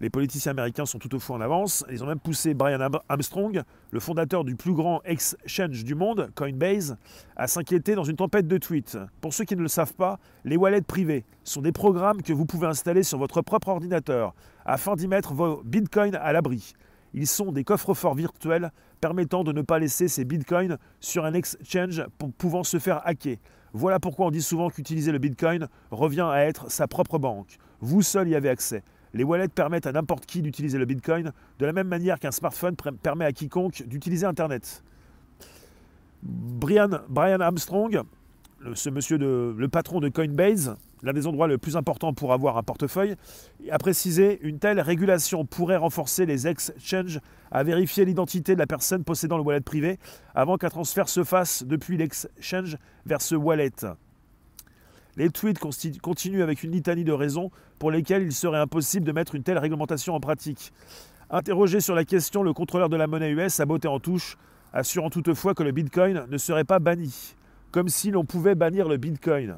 Les 0.00 0.10
politiciens 0.10 0.52
américains 0.52 0.86
sont 0.86 1.00
toutefois 1.00 1.36
en 1.36 1.40
avance. 1.40 1.84
Ils 1.90 2.04
ont 2.04 2.06
même 2.06 2.20
poussé 2.20 2.54
Brian 2.54 2.78
Armstrong, 3.08 3.62
le 3.90 4.00
fondateur 4.00 4.44
du 4.44 4.54
plus 4.54 4.72
grand 4.72 5.00
exchange 5.04 5.82
du 5.82 5.96
monde, 5.96 6.30
Coinbase, 6.36 6.96
à 7.36 7.48
s'inquiéter 7.48 7.96
dans 7.96 8.04
une 8.04 8.14
tempête 8.14 8.46
de 8.46 8.58
tweets. 8.58 8.96
Pour 9.20 9.34
ceux 9.34 9.44
qui 9.44 9.56
ne 9.56 9.62
le 9.62 9.68
savent 9.68 9.94
pas, 9.94 10.20
les 10.44 10.56
wallets 10.56 10.82
privés 10.82 11.24
sont 11.42 11.62
des 11.62 11.72
programmes 11.72 12.22
que 12.22 12.32
vous 12.32 12.46
pouvez 12.46 12.68
installer 12.68 13.02
sur 13.02 13.18
votre 13.18 13.42
propre 13.42 13.68
ordinateur 13.68 14.34
afin 14.64 14.94
d'y 14.94 15.08
mettre 15.08 15.34
vos 15.34 15.62
bitcoins 15.64 16.14
à 16.14 16.32
l'abri. 16.32 16.74
Ils 17.12 17.26
sont 17.26 17.50
des 17.50 17.64
coffres-forts 17.64 18.14
virtuels 18.14 18.70
permettant 19.00 19.42
de 19.42 19.50
ne 19.52 19.62
pas 19.62 19.80
laisser 19.80 20.06
ces 20.06 20.24
bitcoins 20.24 20.78
sur 21.00 21.24
un 21.24 21.34
exchange 21.34 22.04
pouvant 22.36 22.62
se 22.62 22.78
faire 22.78 23.00
hacker. 23.04 23.38
Voilà 23.72 23.98
pourquoi 23.98 24.26
on 24.26 24.30
dit 24.30 24.42
souvent 24.42 24.70
qu'utiliser 24.70 25.10
le 25.10 25.18
bitcoin 25.18 25.68
revient 25.90 26.28
à 26.30 26.44
être 26.44 26.70
sa 26.70 26.86
propre 26.86 27.18
banque. 27.18 27.56
Vous 27.80 28.02
seul 28.02 28.28
y 28.28 28.34
avez 28.36 28.48
accès. 28.48 28.82
Les 29.14 29.24
wallets 29.24 29.48
permettent 29.48 29.86
à 29.86 29.92
n'importe 29.92 30.26
qui 30.26 30.42
d'utiliser 30.42 30.78
le 30.78 30.84
Bitcoin 30.84 31.32
de 31.58 31.66
la 31.66 31.72
même 31.72 31.88
manière 31.88 32.18
qu'un 32.18 32.30
smartphone 32.30 32.76
permet 33.02 33.24
à 33.24 33.32
quiconque 33.32 33.82
d'utiliser 33.86 34.26
Internet. 34.26 34.82
Brian, 36.22 37.40
Armstrong, 37.40 38.02
ce 38.74 38.90
monsieur, 38.90 39.18
de, 39.18 39.54
le 39.56 39.68
patron 39.68 40.00
de 40.00 40.08
Coinbase, 40.08 40.76
l'un 41.02 41.12
des 41.12 41.26
endroits 41.26 41.46
les 41.46 41.58
plus 41.58 41.76
importants 41.76 42.12
pour 42.12 42.32
avoir 42.32 42.56
un 42.56 42.62
portefeuille, 42.62 43.14
a 43.70 43.78
précisé 43.78 44.40
une 44.42 44.58
telle 44.58 44.80
régulation 44.80 45.44
pourrait 45.44 45.76
renforcer 45.76 46.26
les 46.26 46.48
exchanges 46.48 47.20
à 47.50 47.62
vérifier 47.62 48.04
l'identité 48.04 48.54
de 48.54 48.58
la 48.58 48.66
personne 48.66 49.04
possédant 49.04 49.36
le 49.36 49.44
wallet 49.44 49.60
privé 49.60 49.98
avant 50.34 50.56
qu'un 50.56 50.70
transfert 50.70 51.08
se 51.08 51.22
fasse 51.22 51.62
depuis 51.64 51.96
l'exchange 51.96 52.76
vers 53.06 53.22
ce 53.22 53.36
wallet. 53.36 53.70
Les 55.18 55.30
tweets 55.30 55.58
continuent 56.00 56.44
avec 56.44 56.62
une 56.62 56.70
litanie 56.70 57.02
de 57.02 57.10
raisons 57.10 57.50
pour 57.80 57.90
lesquelles 57.90 58.22
il 58.22 58.32
serait 58.32 58.60
impossible 58.60 59.04
de 59.04 59.10
mettre 59.10 59.34
une 59.34 59.42
telle 59.42 59.58
réglementation 59.58 60.14
en 60.14 60.20
pratique. 60.20 60.72
Interrogé 61.28 61.80
sur 61.80 61.96
la 61.96 62.04
question, 62.04 62.44
le 62.44 62.52
contrôleur 62.52 62.88
de 62.88 62.96
la 62.96 63.08
monnaie 63.08 63.32
US 63.32 63.58
a 63.58 63.66
botté 63.66 63.88
en 63.88 63.98
touche, 63.98 64.38
assurant 64.72 65.10
toutefois 65.10 65.54
que 65.54 65.64
le 65.64 65.72
Bitcoin 65.72 66.24
ne 66.30 66.38
serait 66.38 66.62
pas 66.62 66.78
banni, 66.78 67.34
comme 67.72 67.88
si 67.88 68.12
l'on 68.12 68.24
pouvait 68.24 68.54
bannir 68.54 68.88
le 68.88 68.96
Bitcoin. 68.96 69.56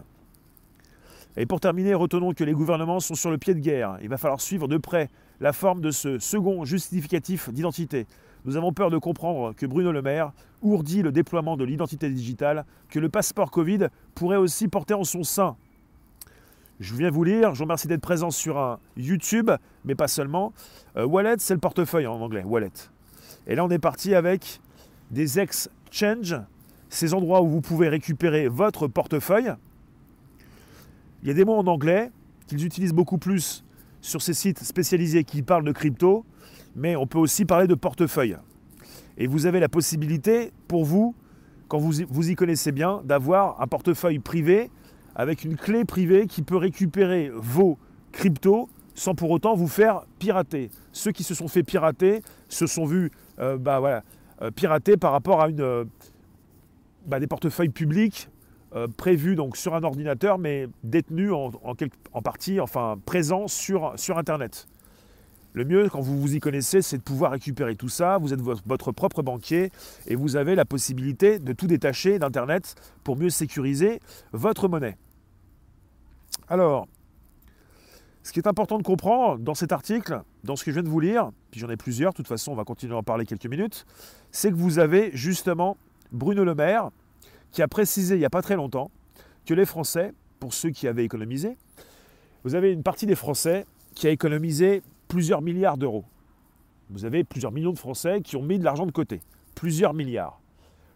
Et 1.37 1.45
pour 1.45 1.61
terminer, 1.61 1.93
retenons 1.93 2.33
que 2.33 2.43
les 2.43 2.55
gouvernements 2.55 2.99
sont 2.99 3.15
sur 3.15 3.31
le 3.31 3.37
pied 3.37 3.53
de 3.53 3.61
guerre. 3.61 3.99
Il 4.01 4.09
va 4.09 4.17
falloir 4.17 4.41
suivre 4.41 4.67
de 4.67 4.79
près 4.79 5.11
la 5.41 5.53
forme 5.53 5.83
de 5.83 5.91
ce 5.91 6.19
second 6.19 6.65
justificatif 6.65 7.51
d'identité. 7.51 8.07
Nous 8.45 8.57
avons 8.57 8.73
peur 8.73 8.91
de 8.91 8.99
comprendre 8.99 9.55
que 9.55 9.67
Bruno 9.67 9.93
Le 9.93 10.03
Maire 10.03 10.33
ourdit 10.63 11.03
le 11.03 11.13
déploiement 11.13 11.57
de 11.57 11.65
l'identité 11.65 12.09
digitale 12.09 12.65
que 12.89 12.99
le 12.99 13.09
passeport 13.09 13.51
Covid 13.51 13.89
pourrait 14.15 14.37
aussi 14.37 14.69
porter 14.69 14.95
en 14.95 15.05
son 15.05 15.23
sein. 15.23 15.57
Je 16.81 16.95
viens 16.95 17.11
vous 17.11 17.25
lire, 17.25 17.53
je 17.53 17.59
vous 17.59 17.65
remercie 17.65 17.89
d'être 17.89 18.01
présent 18.01 18.31
sur 18.31 18.59
un 18.59 18.79
YouTube, 18.97 19.51
mais 19.85 19.95
pas 19.95 20.09
seulement. 20.09 20.55
Euh, 20.97 21.05
wallet, 21.05 21.37
c'est 21.39 21.53
le 21.53 21.61
portefeuille 21.61 22.07
en 22.07 22.19
anglais, 22.21 22.43
wallet. 22.43 22.73
Et 23.47 23.55
là, 23.55 23.65
on 23.65 23.69
est 23.69 23.79
parti 23.79 24.15
avec 24.15 24.61
des 25.11 25.39
exchanges, 25.39 26.37
ces 26.89 27.13
endroits 27.13 27.43
où 27.43 27.49
vous 27.49 27.61
pouvez 27.61 27.89
récupérer 27.89 28.49
votre 28.49 28.87
portefeuille. 28.87 29.53
Il 31.23 31.29
y 31.29 31.31
a 31.31 31.35
des 31.35 31.45
mots 31.45 31.59
en 31.59 31.67
anglais 31.67 32.11
qu'ils 32.47 32.65
utilisent 32.65 32.95
beaucoup 32.95 33.19
plus 33.19 33.63
sur 34.01 34.23
ces 34.23 34.33
sites 34.33 34.61
spécialisés 34.61 35.25
qui 35.25 35.43
parlent 35.43 35.65
de 35.65 35.73
crypto, 35.73 36.25
mais 36.75 36.97
on 36.97 37.07
peut 37.07 37.19
aussi 37.19 37.45
parler 37.45 37.67
de 37.67 37.75
portefeuille. 37.75 38.37
Et 39.19 39.27
vous 39.27 39.47
avez 39.47 39.61
la 39.61 39.69
possibilité, 39.69 40.53
pour 40.69 40.85
vous, 40.85 41.15
quand 41.69 41.79
vous, 41.79 42.31
y 42.31 42.35
connaissez 42.35 42.73
bien, 42.73 43.01
d'avoir 43.05 43.61
un 43.61 43.67
portefeuille 43.67 44.19
privé 44.19 44.71
avec 45.15 45.45
une 45.45 45.57
clé 45.57 45.85
privée 45.85 46.27
qui 46.27 46.43
peut 46.43 46.57
récupérer 46.57 47.31
vos 47.33 47.79
cryptos 48.13 48.69
sans 48.95 49.15
pour 49.15 49.31
autant 49.31 49.55
vous 49.55 49.69
faire 49.69 50.03
pirater. 50.19 50.71
Ceux 50.93 51.13
qui 51.13 51.23
se 51.23 51.35
sont 51.35 51.49
fait 51.49 51.63
pirater 51.63 52.23
se 52.49 52.67
sont 52.67 52.85
vus 52.85 53.11
euh, 53.39 53.57
bah, 53.57 54.03
euh, 54.43 54.51
pirater 54.51 54.97
par 54.97 55.13
rapport 55.13 55.41
à 55.41 55.49
euh, 55.49 55.85
bah, 57.07 57.21
des 57.21 57.27
portefeuilles 57.27 57.71
publics 57.71 58.29
prévu 58.97 59.35
donc 59.35 59.57
sur 59.57 59.75
un 59.75 59.83
ordinateur, 59.83 60.39
mais 60.39 60.69
détenu 60.85 61.33
en, 61.33 61.51
partie, 62.23 62.61
enfin 62.61 63.01
présent 63.05 63.49
sur, 63.49 63.95
sur 63.97 64.17
Internet. 64.17 64.69
Le 65.53 65.65
mieux, 65.65 65.89
quand 65.89 66.01
vous 66.01 66.21
vous 66.21 66.37
y 66.37 66.41
connaissez, 66.41 66.81
c'est 66.81 66.99
de 66.99 67.03
pouvoir 67.03 67.33
récupérer 67.33 67.75
tout 67.75 67.89
ça. 67.89 68.19
Vous 68.19 68.33
êtes 68.33 68.41
votre 68.41 68.93
propre 68.93 69.23
banquier 69.23 69.73
et 70.07 70.15
vous 70.15 70.37
avez 70.37 70.55
la 70.55 70.65
possibilité 70.65 71.39
de 71.39 71.53
tout 71.53 71.67
détacher 71.67 72.19
d'Internet 72.19 72.77
pour 73.03 73.17
mieux 73.17 73.31
sécuriser 73.31 74.01
votre 74.33 74.69
monnaie. 74.69 74.97
Alors, 76.49 76.87
ce 78.23 78.33
qui 78.33 78.39
est 78.39 78.47
important 78.47 78.79
de 78.79 78.83
comprendre 78.83 79.39
dans 79.39 79.55
cet 79.55 79.73
article, 79.73 80.23
dans 80.45 80.55
ce 80.55 80.65
que 80.65 80.71
je 80.71 80.77
viens 80.77 80.83
de 80.83 80.89
vous 80.89 81.01
lire, 81.01 81.31
puis 81.51 81.61
j'en 81.61 81.71
ai 81.71 81.77
plusieurs, 81.77 82.13
de 82.13 82.17
toute 82.17 82.29
façon 82.29 82.53
on 82.53 82.55
va 82.55 82.65
continuer 82.65 82.95
à 82.95 82.99
en 82.99 83.03
parler 83.03 83.25
quelques 83.25 83.47
minutes, 83.47 83.87
c'est 84.31 84.51
que 84.51 84.57
vous 84.57 84.79
avez 84.79 85.11
justement 85.15 85.77
Bruno 86.13 86.45
Le 86.45 86.55
Maire 86.55 86.91
qui 87.51 87.63
a 87.63 87.69
précisé 87.69 88.15
il 88.15 88.19
n'y 88.19 88.25
a 88.25 88.31
pas 88.31 88.43
très 88.43 88.57
longtemps 88.57 88.91
que 89.47 89.55
les 89.55 89.65
Français, 89.65 90.13
pour 90.39 90.55
ceux 90.55 90.71
qui 90.71 90.87
avaient 90.87 91.05
économisé, 91.05 91.57
vous 92.45 92.55
avez 92.55 92.73
une 92.73 92.83
partie 92.83 93.07
des 93.07 93.17
Français 93.17 93.67
qui 93.95 94.07
a 94.07 94.11
économisé 94.11 94.83
plusieurs 95.11 95.43
milliards 95.43 95.77
d'euros. 95.77 96.05
Vous 96.89 97.05
avez 97.05 97.25
plusieurs 97.25 97.53
millions 97.53 97.73
de 97.73 97.79
Français 97.79 98.23
qui 98.23 98.37
ont 98.37 98.43
mis 98.43 98.59
de 98.59 98.65
l'argent 98.65 98.87
de 98.87 98.93
côté. 98.93 99.21
Plusieurs 99.55 99.93
milliards. 99.93 100.41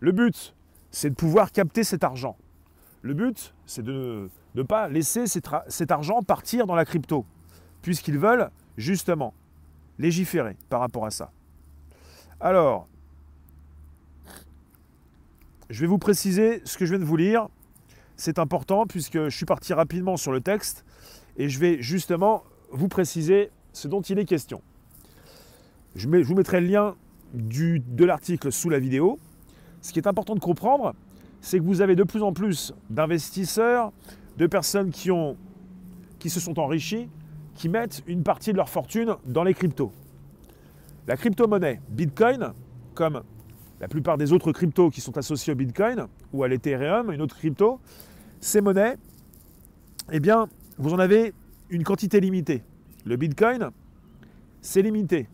Le 0.01 0.13
but, 0.13 0.55
c'est 0.91 1.11
de 1.11 1.15
pouvoir 1.15 1.53
capter 1.53 1.85
cet 1.85 2.05
argent. 2.05 2.37
Le 3.03 3.13
but, 3.13 3.53
c'est 3.67 3.83
de 3.83 4.31
ne 4.55 4.63
pas 4.63 4.89
laisser 4.89 5.27
cet 5.27 5.91
argent 5.91 6.23
partir 6.23 6.67
dans 6.67 6.77
la 6.77 6.85
crypto, 6.85 7.27
puisqu'ils 7.83 8.19
veulent 8.19 8.51
justement 8.79 9.35
légiférer 9.99 10.57
par 10.71 10.81
rapport 10.81 11.05
à 11.05 11.11
ça. 11.11 11.31
Alors, 12.41 12.89
je 15.71 15.81
vais 15.81 15.87
vous 15.87 15.99
préciser 15.99 16.63
ce 16.65 16.79
que 16.79 16.87
je 16.87 16.91
viens 16.91 17.01
de 17.01 17.05
vous 17.05 17.17
lire. 17.17 17.49
C'est 18.17 18.39
important 18.39 18.87
puisque 18.87 19.25
je 19.25 19.37
suis 19.37 19.47
parti 19.47 19.75
rapidement 19.75 20.17
sur 20.17 20.31
le 20.31 20.41
texte 20.41 20.85
et 21.37 21.49
je 21.49 21.59
vais 21.59 21.83
justement 21.83 22.45
vous 22.71 22.89
préciser 22.89 23.51
ce 23.75 23.89
dont 23.89 24.01
il 24.01 24.19
est 24.19 24.25
question. 24.25 24.63
Je, 25.95 26.09
vous 26.09 26.35
mettrai 26.35 26.61
le 26.61 26.69
lien 26.69 26.95
de 27.35 28.05
l'article 28.05 28.51
sous 28.51 28.71
la 28.71 28.79
vidéo. 28.79 29.19
Ce 29.83 29.93
qui 29.93 29.99
est 29.99 30.07
important 30.07 30.35
de 30.35 30.41
comprendre, 30.41 30.95
c'est 31.41 31.59
que 31.59 31.65
vous 31.65 31.83
avez 31.83 31.95
de 31.95 32.05
plus 32.05 32.23
en 32.23 32.33
plus 32.33 32.73
d'investisseurs, 32.89 33.93
de 34.39 34.47
personnes 34.47 34.91
qui, 34.91 35.11
se 36.31 36.41
sont 36.41 36.59
enrichis, 36.59 37.09
qui 37.55 37.69
mettent 37.69 38.03
une 38.07 38.23
partie 38.23 38.53
de 38.53 38.57
leur 38.57 38.69
fortune 38.69 39.17
dans 39.27 39.45
les 39.45 39.55
cryptos. 39.55 39.93
La 41.07 41.17
crypto-monnaie 41.17 41.81
Bitcoin, 41.91 42.53
comme 42.95 43.23
la 43.81 43.89
plupart 43.89 44.17
des 44.17 44.33
autres 44.33 44.53
cryptos 44.53 44.91
qui 44.91 45.01
sont 45.01 45.19
associés 45.19 45.53
au 45.53 45.57
Bitcoin 45.57 46.07
ou 46.33 46.45
à 46.45 46.49
l'Ethereum, 46.49 47.13
une 47.13 47.21
autre 47.21 47.37
crypto, 47.37 47.79
ces 48.41 48.61
monnaies, 48.61 48.97
eh 50.11 50.21
bien, 50.21 50.49
vous 50.79 50.95
en 50.95 50.99
avez 50.99 51.35
une 51.69 51.85
quantité 51.85 52.21
limitée. 52.21 52.63
Le 53.05 53.17
Bitcoin, 53.17 53.71
c'est 54.63 54.83
limité. 54.83 55.29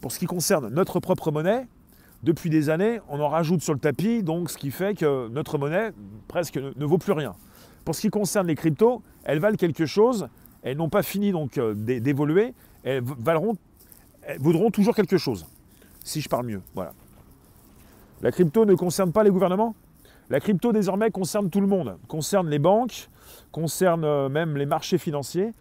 Pour 0.00 0.12
ce 0.12 0.18
qui 0.18 0.26
concerne 0.26 0.68
notre 0.68 1.00
propre 1.00 1.30
monnaie, 1.30 1.66
depuis 2.22 2.50
des 2.50 2.70
années, 2.70 3.00
on 3.08 3.20
en 3.20 3.28
rajoute 3.28 3.62
sur 3.62 3.72
le 3.72 3.78
tapis, 3.78 4.22
donc 4.22 4.50
ce 4.50 4.58
qui 4.58 4.70
fait 4.70 4.98
que 4.98 5.28
notre 5.28 5.58
monnaie 5.58 5.92
presque 6.26 6.56
ne, 6.56 6.84
vaut 6.84 6.98
plus 6.98 7.12
rien. 7.12 7.34
Pour 7.84 7.94
ce 7.94 8.00
qui 8.00 8.10
concerne 8.10 8.48
les 8.48 8.56
cryptos, 8.56 9.02
elles 9.24 9.38
valent 9.38 9.56
quelque 9.56 9.86
chose, 9.86 10.28
elles 10.62 10.76
n'ont 10.76 10.88
pas 10.88 11.02
fini 11.02 11.30
donc 11.30 11.58
euh, 11.58 11.74
d'évoluer, 11.74 12.54
elles, 12.82 13.02
vaudront 13.02 14.70
toujours 14.72 14.94
quelque 14.96 15.18
chose, 15.18 15.46
si 16.02 16.20
je 16.20 16.28
parle 16.28 16.46
mieux. 16.46 16.62
Voilà. 16.74 16.92
La 18.22 18.32
crypto 18.32 18.64
ne 18.64 18.74
concerne 18.74 19.12
pas 19.12 19.22
les 19.22 19.30
gouvernements 19.30 19.76
La 20.30 20.40
crypto 20.40 20.72
désormais 20.72 21.10
concerne 21.10 21.50
tout 21.50 21.60
le 21.60 21.68
monde, 21.68 21.96
concerne 22.08 22.48
les 22.48 22.58
banques, 22.58 23.08
concerne 23.52 24.04
euh, 24.04 24.28
même 24.28 24.56
les 24.56 24.66
marchés 24.66 24.98
financiers. 24.98 25.52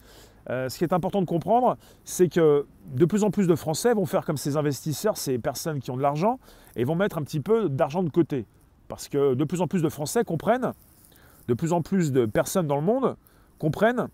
Euh, 0.49 0.69
ce 0.69 0.77
qui 0.77 0.83
est 0.83 0.93
important 0.93 1.21
de 1.21 1.25
comprendre, 1.25 1.77
c'est 2.03 2.29
que 2.29 2.65
de 2.93 3.05
plus 3.05 3.23
en 3.23 3.31
plus 3.31 3.47
de 3.47 3.55
Français 3.55 3.93
vont 3.93 4.05
faire 4.05 4.25
comme 4.25 4.37
ces 4.37 4.57
investisseurs, 4.57 5.17
ces 5.17 5.39
personnes 5.39 5.79
qui 5.79 5.91
ont 5.91 5.97
de 5.97 6.01
l'argent, 6.01 6.39
et 6.75 6.83
vont 6.83 6.95
mettre 6.95 7.17
un 7.17 7.23
petit 7.23 7.39
peu 7.39 7.69
d'argent 7.69 8.03
de 8.03 8.09
côté. 8.09 8.45
Parce 8.87 9.07
que 9.07 9.33
de 9.33 9.43
plus 9.43 9.61
en 9.61 9.67
plus 9.67 9.81
de 9.81 9.89
Français 9.89 10.23
comprennent, 10.23 10.73
de 11.47 11.53
plus 11.53 11.73
en 11.73 11.81
plus 11.81 12.11
de 12.11 12.25
personnes 12.25 12.67
dans 12.67 12.75
le 12.75 12.81
monde 12.81 13.15
comprennent 13.57 14.07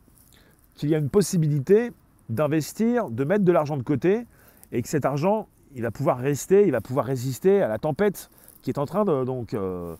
qu'il 0.75 0.89
y 0.89 0.95
a 0.95 0.97
une 0.97 1.09
possibilité 1.09 1.91
d'investir, 2.29 3.09
de 3.09 3.23
mettre 3.23 3.43
de 3.43 3.51
l'argent 3.51 3.77
de 3.77 3.83
côté, 3.83 4.25
et 4.71 4.81
que 4.81 4.87
cet 4.87 5.05
argent, 5.05 5.47
il 5.75 5.81
va 5.81 5.91
pouvoir 5.91 6.17
rester, 6.17 6.65
il 6.65 6.71
va 6.71 6.81
pouvoir 6.81 7.05
résister 7.05 7.61
à 7.61 7.67
la 7.67 7.77
tempête 7.77 8.29
qui 8.61 8.69
est 8.69 8.77
en 8.77 8.85
train 8.85 9.03
de, 9.03 9.11
euh, 9.53 9.95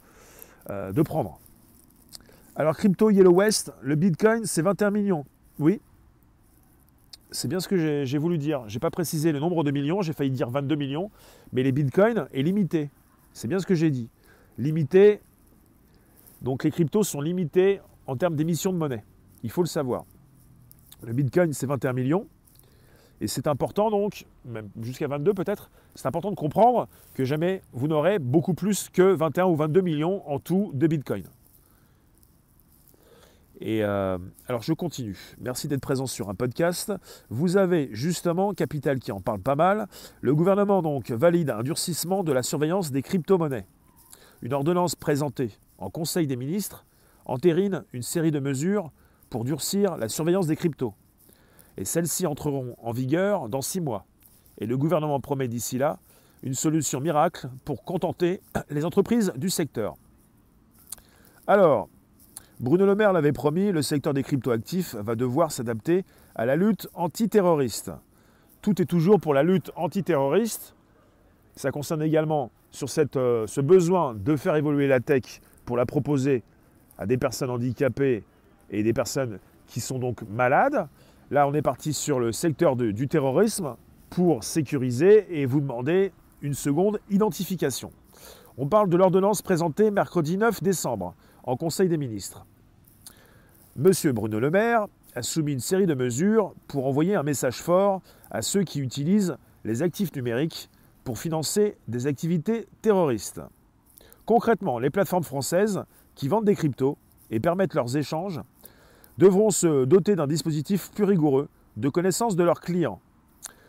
euh, 0.69 0.91
de 0.91 1.01
prendre. 1.01 1.39
Alors 2.55 2.75
Crypto 2.75 3.09
Yellow 3.09 3.33
West, 3.33 3.73
le 3.81 3.95
Bitcoin, 3.95 4.45
c'est 4.45 4.61
21 4.61 4.91
millions. 4.91 5.25
Oui, 5.59 5.81
c'est 7.31 7.47
bien 7.47 7.59
ce 7.59 7.67
que 7.67 8.05
j'ai 8.05 8.17
voulu 8.17 8.37
dire. 8.37 8.67
Je 8.67 8.75
n'ai 8.75 8.79
pas 8.79 8.91
précisé 8.91 9.31
le 9.31 9.39
nombre 9.39 9.63
de 9.63 9.71
millions, 9.71 10.01
j'ai 10.01 10.13
failli 10.13 10.31
dire 10.31 10.49
22 10.49 10.75
millions, 10.75 11.09
mais 11.53 11.63
les 11.63 11.71
bitcoins 11.71 12.27
est 12.33 12.43
limité. 12.43 12.89
C'est 13.33 13.47
bien 13.47 13.59
ce 13.59 13.65
que 13.65 13.75
j'ai 13.75 13.89
dit. 13.89 14.09
Limité, 14.57 15.21
donc 16.41 16.63
les 16.63 16.71
cryptos 16.71 17.03
sont 17.03 17.21
limités 17.21 17.79
en 18.05 18.15
termes 18.17 18.35
d'émission 18.35 18.73
de 18.73 18.77
monnaie. 18.77 19.03
Il 19.43 19.49
faut 19.49 19.61
le 19.61 19.67
savoir. 19.67 20.05
Le 21.03 21.13
bitcoin, 21.13 21.53
c'est 21.53 21.65
21 21.65 21.93
millions. 21.93 22.27
Et 23.21 23.27
c'est 23.27 23.47
important 23.47 23.91
donc, 23.91 24.25
même 24.45 24.69
jusqu'à 24.81 25.07
22 25.07 25.33
peut-être, 25.33 25.69
c'est 25.95 26.07
important 26.07 26.31
de 26.31 26.35
comprendre 26.35 26.87
que 27.13 27.23
jamais 27.23 27.61
vous 27.71 27.87
n'aurez 27.87 28.17
beaucoup 28.17 28.55
plus 28.55 28.89
que 28.89 29.13
21 29.13 29.45
ou 29.45 29.55
22 29.55 29.81
millions 29.81 30.27
en 30.27 30.39
tout 30.39 30.71
de 30.73 30.87
Bitcoin. 30.87 31.23
Et 33.61 33.83
euh, 33.83 34.17
alors 34.47 34.63
je 34.63 34.73
continue. 34.73 35.17
Merci 35.39 35.67
d'être 35.67 35.81
présent 35.81 36.07
sur 36.07 36.29
un 36.29 36.33
podcast. 36.33 36.91
Vous 37.29 37.57
avez 37.57 37.89
justement 37.91 38.53
Capital 38.53 38.99
qui 38.99 39.11
en 39.11 39.21
parle 39.21 39.39
pas 39.39 39.55
mal. 39.55 39.87
Le 40.21 40.33
gouvernement 40.33 40.81
donc 40.81 41.11
valide 41.11 41.51
un 41.51 41.61
durcissement 41.61 42.23
de 42.23 42.31
la 42.31 42.41
surveillance 42.41 42.91
des 42.91 43.03
crypto-monnaies. 43.03 43.67
Une 44.41 44.53
ordonnance 44.53 44.95
présentée 44.95 45.51
en 45.77 45.91
Conseil 45.91 46.25
des 46.25 46.37
ministres 46.37 46.85
entérine 47.25 47.83
une 47.93 48.01
série 48.01 48.31
de 48.31 48.39
mesures 48.39 48.91
pour 49.29 49.45
durcir 49.45 49.95
la 49.95 50.09
surveillance 50.09 50.47
des 50.47 50.55
cryptos 50.55 50.95
et 51.77 51.85
celles-ci 51.85 52.25
entreront 52.25 52.75
en 52.81 52.91
vigueur 52.91 53.47
dans 53.47 53.61
six 53.61 53.79
mois. 53.79 54.05
Et 54.57 54.65
le 54.65 54.75
gouvernement 54.75 55.19
promet 55.19 55.47
d'ici 55.47 55.77
là 55.77 55.99
une 56.41 56.55
solution 56.55 56.99
miracle 56.99 57.47
pour 57.63 57.83
contenter 57.83 58.41
les 58.71 58.85
entreprises 58.85 59.31
du 59.35 59.51
secteur. 59.51 59.95
Alors, 61.45 61.89
Bruno 62.61 62.85
Le 62.85 62.93
Maire 62.93 63.11
l'avait 63.11 63.31
promis, 63.31 63.71
le 63.71 63.81
secteur 63.81 64.13
des 64.13 64.21
cryptoactifs 64.21 64.93
va 64.93 65.15
devoir 65.15 65.51
s'adapter 65.51 66.05
à 66.35 66.45
la 66.45 66.55
lutte 66.55 66.87
antiterroriste. 66.93 67.91
Tout 68.61 68.79
est 68.79 68.85
toujours 68.85 69.19
pour 69.19 69.33
la 69.33 69.41
lutte 69.41 69.71
antiterroriste. 69.75 70.75
Ça 71.55 71.71
concerne 71.71 72.03
également 72.03 72.51
sur 72.69 72.87
euh, 73.15 73.47
ce 73.47 73.61
besoin 73.61 74.13
de 74.13 74.35
faire 74.35 74.55
évoluer 74.57 74.87
la 74.87 74.99
tech 74.99 75.41
pour 75.65 75.75
la 75.75 75.87
proposer 75.87 76.43
à 76.99 77.07
des 77.07 77.17
personnes 77.17 77.49
handicapées 77.49 78.23
et 78.69 78.83
des 78.83 78.93
personnes 78.93 79.39
qui 79.65 79.79
sont 79.79 79.97
donc 79.97 80.21
malades. 80.29 80.87
Là, 81.31 81.47
on 81.47 81.55
est 81.55 81.63
parti 81.63 81.93
sur 81.93 82.19
le 82.19 82.31
secteur 82.31 82.75
du 82.75 83.07
terrorisme 83.07 83.75
pour 84.11 84.43
sécuriser 84.43 85.25
et 85.41 85.47
vous 85.47 85.61
demander 85.61 86.11
une 86.43 86.53
seconde 86.53 86.99
identification. 87.09 87.91
On 88.59 88.67
parle 88.67 88.87
de 88.87 88.97
l'ordonnance 88.97 89.41
présentée 89.41 89.89
mercredi 89.89 90.37
9 90.37 90.61
décembre 90.61 91.15
en 91.43 91.57
Conseil 91.57 91.89
des 91.89 91.97
ministres. 91.97 92.45
Monsieur 93.77 94.11
Bruno 94.11 94.37
Le 94.41 94.51
Maire 94.51 94.87
a 95.15 95.21
soumis 95.21 95.53
une 95.53 95.61
série 95.61 95.85
de 95.85 95.93
mesures 95.93 96.53
pour 96.67 96.87
envoyer 96.87 97.15
un 97.15 97.23
message 97.23 97.61
fort 97.61 98.01
à 98.29 98.41
ceux 98.41 98.63
qui 98.63 98.81
utilisent 98.81 99.37
les 99.63 99.81
actifs 99.81 100.13
numériques 100.13 100.69
pour 101.05 101.17
financer 101.17 101.77
des 101.87 102.05
activités 102.05 102.67
terroristes. 102.81 103.39
Concrètement, 104.25 104.77
les 104.77 104.89
plateformes 104.89 105.23
françaises 105.23 105.85
qui 106.15 106.27
vendent 106.27 106.43
des 106.43 106.55
cryptos 106.55 106.97
et 107.29 107.39
permettent 107.39 107.73
leurs 107.73 107.95
échanges 107.95 108.41
devront 109.17 109.51
se 109.51 109.85
doter 109.85 110.17
d'un 110.17 110.27
dispositif 110.27 110.91
plus 110.91 111.05
rigoureux 111.05 111.47
de 111.77 111.87
connaissance 111.87 112.35
de 112.35 112.43
leurs 112.43 112.59
clients. 112.59 112.99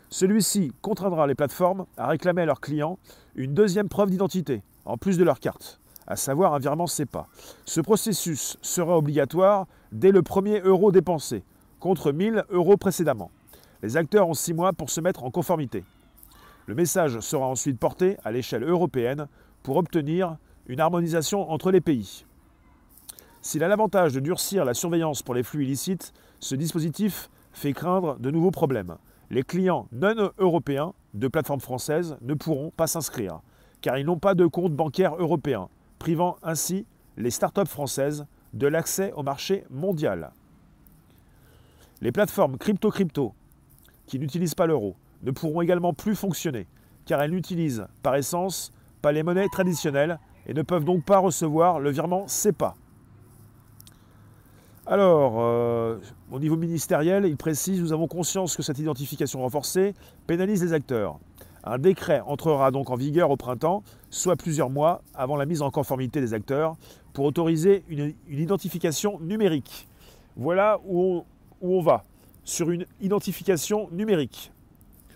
Celui-ci 0.09 0.73
contraindra 0.81 1.27
les 1.27 1.35
plateformes 1.35 1.85
à 1.95 2.07
réclamer 2.07 2.41
à 2.41 2.45
leurs 2.45 2.59
clients 2.59 2.99
une 3.35 3.53
deuxième 3.53 3.87
preuve 3.87 4.09
d'identité, 4.09 4.63
en 4.83 4.97
plus 4.97 5.17
de 5.17 5.23
leur 5.23 5.39
carte, 5.39 5.79
à 6.07 6.17
savoir 6.17 6.53
un 6.53 6.59
virement 6.59 6.87
SEPA. 6.87 7.25
Ce 7.63 7.79
processus 7.79 8.57
sera 8.61 8.97
obligatoire 8.97 9.65
dès 9.93 10.11
le 10.11 10.23
premier 10.23 10.59
euro 10.59 10.91
dépensé, 10.91 11.43
contre 11.79 12.11
1000 12.11 12.43
euros 12.49 12.77
précédemment. 12.77 13.31
Les 13.81 13.95
acteurs 13.95 14.27
ont 14.27 14.33
six 14.33 14.53
mois 14.53 14.73
pour 14.73 14.89
se 14.89 14.99
mettre 14.99 15.23
en 15.23 15.31
conformité. 15.31 15.83
Le 16.65 16.75
message 16.75 17.19
sera 17.19 17.45
ensuite 17.45 17.79
porté 17.79 18.17
à 18.23 18.31
l'échelle 18.31 18.63
européenne 18.63 19.27
pour 19.61 19.77
obtenir 19.77 20.37
une 20.67 20.79
harmonisation 20.79 21.51
entre 21.51 21.71
les 21.71 21.81
pays. 21.81 22.25
S'il 23.41 23.63
a 23.63 23.67
l'avantage 23.67 24.13
de 24.13 24.19
durcir 24.19 24.65
la 24.65 24.73
surveillance 24.73 25.21
pour 25.21 25.35
les 25.35 25.43
flux 25.43 25.63
illicites, 25.63 26.13
ce 26.39 26.55
dispositif 26.55 27.29
fait 27.51 27.73
craindre 27.73 28.17
de 28.17 28.31
nouveaux 28.31 28.51
problèmes. 28.51 28.95
Les 29.29 29.43
clients 29.43 29.87
non 29.91 30.31
européens 30.37 30.93
de 31.13 31.27
plateformes 31.27 31.59
françaises 31.59 32.17
ne 32.21 32.33
pourront 32.33 32.71
pas 32.71 32.87
s'inscrire, 32.87 33.41
car 33.81 33.97
ils 33.97 34.05
n'ont 34.05 34.17
pas 34.17 34.33
de 34.33 34.45
compte 34.45 34.73
bancaire 34.73 35.15
européen, 35.17 35.67
privant 35.99 36.37
ainsi 36.41 36.85
les 37.17 37.31
start-up 37.31 37.67
françaises 37.67 38.25
de 38.53 38.67
l'accès 38.67 39.11
au 39.13 39.23
marché 39.23 39.65
mondial. 39.69 40.31
Les 42.01 42.11
plateformes 42.11 42.57
crypto-crypto, 42.57 43.33
qui 44.05 44.19
n'utilisent 44.19 44.55
pas 44.55 44.67
l'euro, 44.67 44.95
ne 45.23 45.31
pourront 45.31 45.61
également 45.61 45.93
plus 45.93 46.15
fonctionner, 46.15 46.67
car 47.05 47.21
elles 47.21 47.31
n'utilisent 47.31 47.87
par 48.01 48.15
essence 48.15 48.71
pas 49.01 49.11
les 49.11 49.23
monnaies 49.23 49.47
traditionnelles 49.51 50.19
et 50.45 50.53
ne 50.53 50.61
peuvent 50.61 50.85
donc 50.85 51.03
pas 51.03 51.17
recevoir 51.17 51.79
le 51.79 51.89
virement 51.89 52.27
CEPA. 52.27 52.75
Alors, 54.85 55.35
euh, 55.37 55.97
au 56.29 56.39
niveau 56.39 56.57
ministériel, 56.57 57.25
il 57.25 57.37
précise 57.37 57.79
Nous 57.79 57.93
avons 57.93 58.07
conscience 58.07 58.57
que 58.57 58.63
cette 58.63 58.79
identification 58.79 59.39
renforcée 59.39 59.93
pénalise 60.27 60.61
les 60.61 60.73
acteurs. 60.73 61.19
Un 61.63 61.77
décret 61.77 62.21
entrera 62.25 62.71
donc 62.71 62.89
en 62.89 62.95
vigueur 62.95 63.31
au 63.31 63.37
printemps, 63.37 63.83
soit 64.13 64.35
plusieurs 64.35 64.69
mois 64.69 65.01
avant 65.15 65.35
la 65.35 65.45
mise 65.45 65.63
en 65.63 65.71
conformité 65.71 66.21
des 66.21 66.35
acteurs, 66.35 66.75
pour 67.13 67.25
autoriser 67.25 67.83
une, 67.89 68.13
identification 68.29 69.19
numérique. 69.19 69.87
Voilà 70.35 70.79
où 70.87 71.25
on 71.61 71.81
va, 71.81 72.03
sur 72.43 72.69
une 72.69 72.85
identification 73.01 73.89
numérique. 73.91 74.51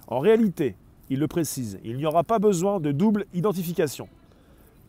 En 0.08 0.20
réalité, 0.20 0.75
il 1.10 1.20
le 1.20 1.27
précise, 1.27 1.80
il 1.84 1.98
n'y 1.98 2.06
aura 2.06 2.24
pas 2.24 2.40
besoin 2.40 2.79
de 2.79 2.92
double 2.92 3.25
identification. 3.33 4.10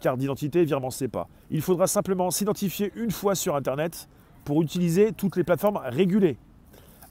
Carte 0.00 0.18
d'identité, 0.18 0.64
virement 0.64 0.90
pas. 1.12 1.28
Il 1.50 1.60
faudra 1.60 1.86
simplement 1.86 2.30
s'identifier 2.30 2.92
une 2.96 3.10
fois 3.10 3.34
sur 3.34 3.56
Internet 3.56 4.08
pour 4.44 4.62
utiliser 4.62 5.12
toutes 5.12 5.36
les 5.36 5.44
plateformes 5.44 5.80
régulées. 5.84 6.38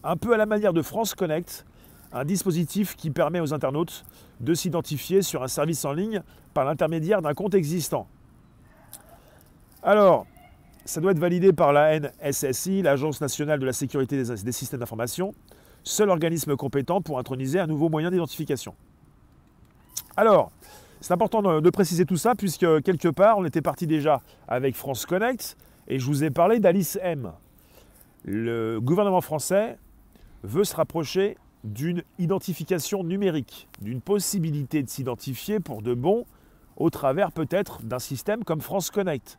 Un 0.03 0.15
peu 0.15 0.33
à 0.33 0.37
la 0.37 0.45
manière 0.45 0.73
de 0.73 0.81
France 0.81 1.13
Connect, 1.13 1.65
un 2.13 2.25
dispositif 2.25 2.95
qui 2.95 3.09
permet 3.11 3.39
aux 3.39 3.53
internautes 3.53 4.05
de 4.39 4.53
s'identifier 4.53 5.21
sur 5.21 5.43
un 5.43 5.47
service 5.47 5.83
en 5.85 5.93
ligne 5.93 6.21
par 6.53 6.65
l'intermédiaire 6.65 7.21
d'un 7.21 7.33
compte 7.33 7.53
existant. 7.53 8.07
Alors, 9.83 10.25
ça 10.85 11.01
doit 11.01 11.11
être 11.11 11.19
validé 11.19 11.53
par 11.53 11.73
la 11.73 11.99
NSSI, 11.99 12.81
l'Agence 12.81 13.19
nationale 13.19 13.59
de 13.59 13.65
la 13.65 13.73
sécurité 13.73 14.23
des 14.23 14.51
systèmes 14.51 14.79
d'information 14.79 15.33
seul 15.87 16.09
organisme 16.09 16.55
compétent 16.55 17.01
pour 17.01 17.17
introniser 17.17 17.59
un 17.59 17.67
nouveau 17.67 17.89
moyen 17.89 18.11
d'identification. 18.11 18.75
Alors, 20.15 20.51
c'est 21.01 21.13
important 21.13 21.61
de, 21.61 21.69
préciser 21.69 22.05
tout 22.05 22.17
ça 22.17 22.35
puisque 22.35 22.81
quelque 22.81 23.07
part, 23.07 23.37
on 23.37 23.45
était 23.45 23.61
parti 23.61 23.87
déjà 23.87 24.21
avec 24.47 24.75
France 24.75 25.05
Connect 25.05 25.57
et 25.87 25.99
je 25.99 26.05
vous 26.05 26.23
ai 26.23 26.29
parlé 26.29 26.59
d'Alice 26.59 26.99
M. 27.01 27.31
Le 28.25 28.79
gouvernement 28.81 29.21
français 29.21 29.77
veut 30.43 30.63
se 30.63 30.75
rapprocher 30.75 31.37
d'une 31.63 32.03
identification 32.19 33.03
numérique, 33.03 33.67
d'une 33.81 34.01
possibilité 34.01 34.83
de 34.83 34.89
s'identifier 34.89 35.59
pour 35.59 35.81
de 35.81 35.93
bon 35.93 36.25
au 36.75 36.89
travers 36.89 37.31
peut-être 37.31 37.81
d'un 37.83 37.99
système 37.99 38.43
comme 38.43 38.61
France 38.61 38.91
Connect. 38.91 39.37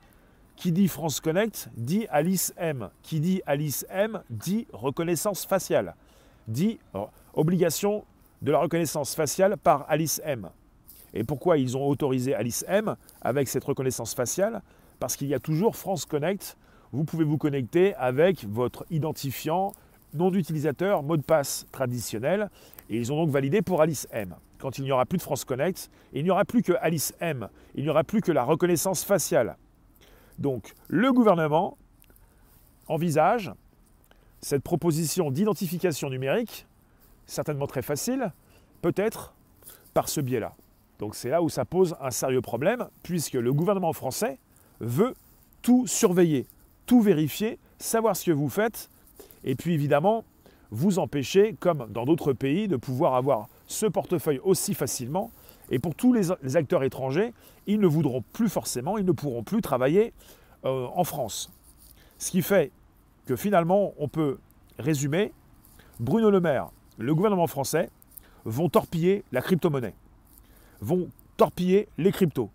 Qui 0.56 0.72
dit 0.72 0.88
France 0.88 1.20
Connect 1.20 1.68
dit 1.76 2.06
Alice 2.10 2.52
M. 2.56 2.90
Qui 3.02 3.20
dit 3.20 3.40
Alice 3.46 3.86
M 3.90 4.22
dit 4.28 4.66
reconnaissance 4.72 5.46
faciale 5.46 5.94
dit 6.48 6.80
obligation 7.34 8.04
de 8.42 8.50
la 8.52 8.58
reconnaissance 8.58 9.14
faciale 9.14 9.56
par 9.56 9.84
Alice 9.88 10.20
M. 10.24 10.48
Et 11.14 11.24
pourquoi 11.24 11.58
ils 11.58 11.76
ont 11.76 11.86
autorisé 11.86 12.34
Alice 12.34 12.64
M 12.68 12.96
avec 13.22 13.48
cette 13.48 13.64
reconnaissance 13.64 14.14
faciale? 14.14 14.62
Parce 14.98 15.16
qu'il 15.16 15.28
y 15.28 15.34
a 15.34 15.38
toujours 15.38 15.76
France 15.76 16.04
Connect. 16.04 16.56
Vous 16.92 17.04
pouvez 17.04 17.24
vous 17.24 17.38
connecter 17.38 17.94
avec 17.94 18.44
votre 18.44 18.84
identifiant, 18.90 19.74
nom 20.14 20.30
d'utilisateur, 20.30 21.02
mot 21.02 21.16
de 21.16 21.22
passe 21.22 21.66
traditionnel. 21.72 22.50
Et 22.90 22.96
ils 22.96 23.12
ont 23.12 23.16
donc 23.16 23.30
validé 23.30 23.62
pour 23.62 23.82
Alice 23.82 24.08
M. 24.10 24.34
Quand 24.58 24.78
il 24.78 24.84
n'y 24.84 24.92
aura 24.92 25.06
plus 25.06 25.18
de 25.18 25.22
France 25.22 25.44
Connect, 25.44 25.90
il 26.12 26.24
n'y 26.24 26.30
aura 26.30 26.44
plus 26.44 26.62
que 26.62 26.72
Alice 26.80 27.14
M. 27.20 27.48
Il 27.74 27.84
n'y 27.84 27.90
aura 27.90 28.04
plus 28.04 28.20
que 28.20 28.32
la 28.32 28.44
reconnaissance 28.44 29.04
faciale. 29.04 29.56
Donc 30.38 30.72
le 30.88 31.12
gouvernement 31.12 31.76
envisage 32.86 33.52
cette 34.40 34.62
proposition 34.62 35.30
d'identification 35.30 36.10
numérique, 36.10 36.66
certainement 37.26 37.66
très 37.66 37.82
facile, 37.82 38.32
peut-être 38.82 39.34
par 39.94 40.08
ce 40.08 40.20
biais-là. 40.20 40.54
Donc 40.98 41.14
c'est 41.14 41.28
là 41.28 41.42
où 41.42 41.48
ça 41.48 41.64
pose 41.64 41.96
un 42.00 42.10
sérieux 42.10 42.40
problème, 42.40 42.88
puisque 43.02 43.34
le 43.34 43.52
gouvernement 43.52 43.92
français 43.92 44.38
veut 44.80 45.14
tout 45.62 45.86
surveiller, 45.86 46.46
tout 46.86 47.00
vérifier, 47.00 47.58
savoir 47.78 48.16
ce 48.16 48.26
que 48.26 48.32
vous 48.32 48.48
faites, 48.48 48.90
et 49.44 49.54
puis 49.54 49.74
évidemment 49.74 50.24
vous 50.70 50.98
empêcher, 50.98 51.54
comme 51.58 51.86
dans 51.90 52.04
d'autres 52.04 52.32
pays, 52.32 52.68
de 52.68 52.76
pouvoir 52.76 53.14
avoir 53.14 53.48
ce 53.66 53.86
portefeuille 53.86 54.40
aussi 54.44 54.74
facilement. 54.74 55.30
Et 55.70 55.78
pour 55.78 55.94
tous 55.94 56.12
les, 56.12 56.56
acteurs 56.56 56.82
étrangers, 56.82 57.32
ils 57.66 57.80
ne 57.80 57.86
voudront 57.86 58.22
plus 58.32 58.48
forcément, 58.48 58.98
ils 58.98 59.04
ne 59.04 59.12
pourront 59.12 59.42
plus 59.42 59.60
travailler 59.60 60.12
euh, 60.64 60.86
en 60.94 61.04
France. 61.04 61.50
Ce 62.18 62.30
qui 62.30 62.42
fait 62.42 62.70
que 63.26 63.36
finalement, 63.36 63.94
on 63.98 64.08
peut 64.08 64.38
résumer, 64.78 65.32
Bruno 66.00 66.30
Le 66.30 66.40
Maire, 66.40 66.70
le 66.98 67.14
gouvernement 67.14 67.46
français, 67.46 67.90
vont 68.44 68.68
torpiller 68.68 69.24
la 69.32 69.42
crypto-monnaie, 69.42 69.94
vont 70.80 71.08
torpiller 71.36 71.88
les 71.98 72.12
cryptos. 72.12 72.50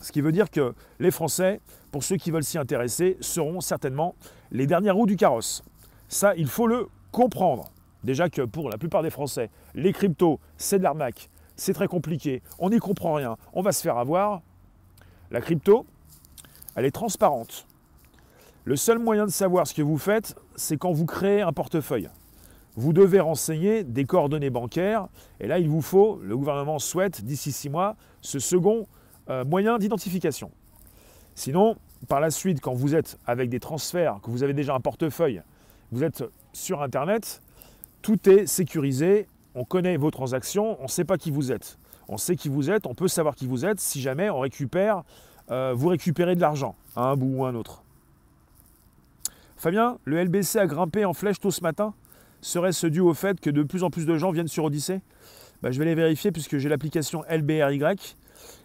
Ce 0.00 0.10
qui 0.10 0.20
veut 0.20 0.32
dire 0.32 0.50
que 0.50 0.74
les 0.98 1.10
Français, 1.10 1.60
pour 1.90 2.02
ceux 2.02 2.16
qui 2.16 2.30
veulent 2.30 2.44
s'y 2.44 2.58
intéresser, 2.58 3.16
seront 3.20 3.60
certainement 3.60 4.14
les 4.50 4.66
dernières 4.66 4.96
roues 4.96 5.06
du 5.06 5.16
carrosse. 5.16 5.62
Ça, 6.12 6.34
il 6.36 6.46
faut 6.46 6.66
le 6.66 6.90
comprendre. 7.10 7.70
Déjà 8.04 8.28
que 8.28 8.42
pour 8.42 8.68
la 8.68 8.76
plupart 8.76 9.02
des 9.02 9.08
Français, 9.08 9.48
les 9.74 9.94
cryptos, 9.94 10.40
c'est 10.58 10.76
de 10.76 10.82
l'arnaque, 10.82 11.30
c'est 11.56 11.72
très 11.72 11.88
compliqué, 11.88 12.42
on 12.58 12.68
n'y 12.68 12.80
comprend 12.80 13.14
rien, 13.14 13.38
on 13.54 13.62
va 13.62 13.72
se 13.72 13.80
faire 13.80 13.96
avoir. 13.96 14.42
La 15.30 15.40
crypto, 15.40 15.86
elle 16.76 16.84
est 16.84 16.90
transparente. 16.90 17.66
Le 18.64 18.76
seul 18.76 18.98
moyen 18.98 19.24
de 19.24 19.30
savoir 19.30 19.66
ce 19.66 19.72
que 19.72 19.80
vous 19.80 19.96
faites, 19.96 20.36
c'est 20.54 20.76
quand 20.76 20.92
vous 20.92 21.06
créez 21.06 21.40
un 21.40 21.54
portefeuille. 21.54 22.10
Vous 22.76 22.92
devez 22.92 23.20
renseigner 23.20 23.82
des 23.82 24.04
coordonnées 24.04 24.50
bancaires, 24.50 25.08
et 25.40 25.46
là, 25.46 25.58
il 25.60 25.70
vous 25.70 25.80
faut, 25.80 26.20
le 26.22 26.36
gouvernement 26.36 26.78
souhaite, 26.78 27.24
d'ici 27.24 27.52
six 27.52 27.70
mois, 27.70 27.96
ce 28.20 28.38
second 28.38 28.86
euh, 29.30 29.46
moyen 29.46 29.78
d'identification. 29.78 30.50
Sinon, 31.34 31.76
par 32.06 32.20
la 32.20 32.30
suite, 32.30 32.60
quand 32.60 32.74
vous 32.74 32.94
êtes 32.94 33.18
avec 33.26 33.48
des 33.48 33.60
transferts, 33.60 34.20
que 34.22 34.30
vous 34.30 34.42
avez 34.42 34.52
déjà 34.52 34.74
un 34.74 34.80
portefeuille, 34.80 35.40
vous 35.92 36.02
êtes 36.02 36.24
sur 36.52 36.82
Internet, 36.82 37.42
tout 38.00 38.28
est 38.28 38.46
sécurisé, 38.46 39.28
on 39.54 39.64
connaît 39.64 39.96
vos 39.96 40.10
transactions, 40.10 40.78
on 40.80 40.84
ne 40.84 40.88
sait 40.88 41.04
pas 41.04 41.18
qui 41.18 41.30
vous 41.30 41.52
êtes. 41.52 41.78
On 42.08 42.16
sait 42.16 42.34
qui 42.34 42.48
vous 42.48 42.70
êtes, 42.70 42.86
on 42.86 42.94
peut 42.94 43.08
savoir 43.08 43.36
qui 43.36 43.46
vous 43.46 43.64
êtes 43.64 43.78
si 43.78 44.00
jamais 44.00 44.28
on 44.30 44.40
récupère, 44.40 45.04
euh, 45.50 45.72
vous 45.74 45.88
récupérez 45.88 46.34
de 46.34 46.40
l'argent 46.40 46.74
à 46.96 47.04
un 47.10 47.16
bout 47.16 47.36
ou 47.36 47.44
à 47.44 47.50
un 47.50 47.54
autre. 47.54 47.82
Fabien, 49.56 49.98
le 50.04 50.24
LBC 50.24 50.58
a 50.58 50.66
grimpé 50.66 51.04
en 51.04 51.12
flèche 51.12 51.38
tôt 51.38 51.50
ce 51.50 51.60
matin. 51.60 51.94
Serait-ce 52.40 52.88
dû 52.88 53.00
au 53.00 53.14
fait 53.14 53.40
que 53.40 53.50
de 53.50 53.62
plus 53.62 53.84
en 53.84 53.90
plus 53.90 54.06
de 54.06 54.16
gens 54.16 54.32
viennent 54.32 54.48
sur 54.48 54.64
Odyssée? 54.64 55.00
Bah, 55.62 55.70
Je 55.70 55.78
vais 55.78 55.84
les 55.84 55.94
vérifier 55.94 56.32
puisque 56.32 56.58
j'ai 56.58 56.68
l'application 56.68 57.22
LBRY 57.30 57.78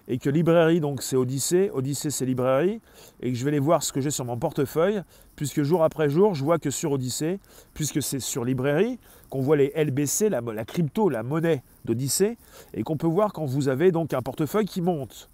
et 0.08 0.18
que 0.18 0.30
librairie, 0.30 0.80
donc 0.80 1.02
c'est 1.02 1.18
Odyssée, 1.18 1.70
Odyssée 1.74 2.10
c'est 2.12 2.26
librairie, 2.26 2.80
et 3.22 3.32
que 3.32 3.38
je 3.38 3.44
vais 3.44 3.50
aller 3.50 3.60
voir 3.60 3.84
ce 3.84 3.92
que 3.92 4.00
j'ai 4.00 4.12
sur 4.12 4.24
mon 4.24 4.38
portefeuille, 4.38 5.02
puisque 5.36 5.64
jour 5.64 5.84
après 5.84 6.10
jour, 6.10 6.34
je 6.34 6.44
vois 6.44 6.60
que 6.60 6.70
sur 6.70 6.94
Odyssée, 6.94 7.40
puisque 7.74 8.02
c'est 8.02 8.20
sur 8.20 8.46
librairie, 8.46 9.00
qu'on 9.30 9.42
voit 9.42 9.58
les 9.58 9.74
LBC, 9.76 10.30
la, 10.30 10.42
crypto, 10.66 11.10
la 11.10 11.24
monnaie 11.24 11.62
d'Odyssée, 11.84 12.38
et 12.74 12.84
qu'on 12.84 12.96
peut 12.96 13.08
voir 13.08 13.34
quand 13.34 13.46
vous 13.46 13.68
avez 13.68 13.92
donc 13.92 14.14
un 14.14 14.22
portefeuille 14.22 14.66
qui 14.66 14.82
monte, 14.82 15.30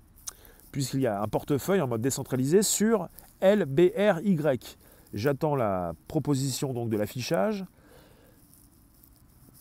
puisqu'il 0.71 1.01
y 1.01 1.07
a 1.07 1.21
un 1.21 1.27
portefeuille 1.27 1.81
en 1.81 1.88
mode 1.88 2.01
décentralisé 2.01 2.63
sur 2.63 3.07
LBRY. 3.41 4.39
J'attends 5.13 5.55
la 5.55 5.93
proposition 6.07 6.73
donc 6.73 6.89
de 6.89 6.97
l'affichage. 6.97 7.65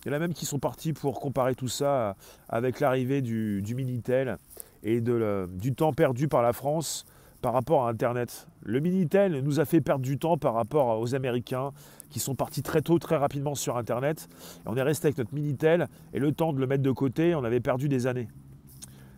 Il 0.04 0.08
y 0.08 0.10
en 0.12 0.16
a 0.16 0.18
même 0.18 0.32
qui 0.32 0.46
sont 0.46 0.58
partis 0.58 0.94
pour 0.94 1.20
comparer 1.20 1.54
tout 1.54 1.68
ça 1.68 2.16
avec 2.48 2.80
l'arrivée 2.80 3.20
du 3.20 3.74
Minitel 3.76 4.38
et 4.82 5.00
du 5.00 5.74
temps 5.74 5.92
perdu 5.92 6.28
par 6.28 6.42
la 6.42 6.52
France 6.52 7.04
par 7.40 7.52
rapport 7.52 7.86
à 7.86 7.90
Internet. 7.90 8.46
Le 8.62 8.78
Minitel 8.78 9.40
nous 9.40 9.58
a 9.58 9.64
fait 9.64 9.80
perdre 9.80 10.04
du 10.04 10.16
temps 10.16 10.36
par 10.36 10.54
rapport 10.54 11.00
aux 11.00 11.14
Américains 11.14 11.72
qui 12.08 12.20
sont 12.20 12.36
partis 12.36 12.62
très 12.62 12.82
tôt, 12.82 12.98
très 12.98 13.16
rapidement 13.16 13.56
sur 13.56 13.76
Internet. 13.76 14.28
Et 14.64 14.68
on 14.68 14.76
est 14.76 14.82
resté 14.82 15.08
avec 15.08 15.18
notre 15.18 15.34
Minitel 15.34 15.88
et 16.12 16.20
le 16.20 16.32
temps 16.32 16.52
de 16.52 16.60
le 16.60 16.66
mettre 16.66 16.84
de 16.84 16.90
côté, 16.92 17.34
on 17.34 17.42
avait 17.42 17.60
perdu 17.60 17.88
des 17.88 18.06
années. 18.06 18.28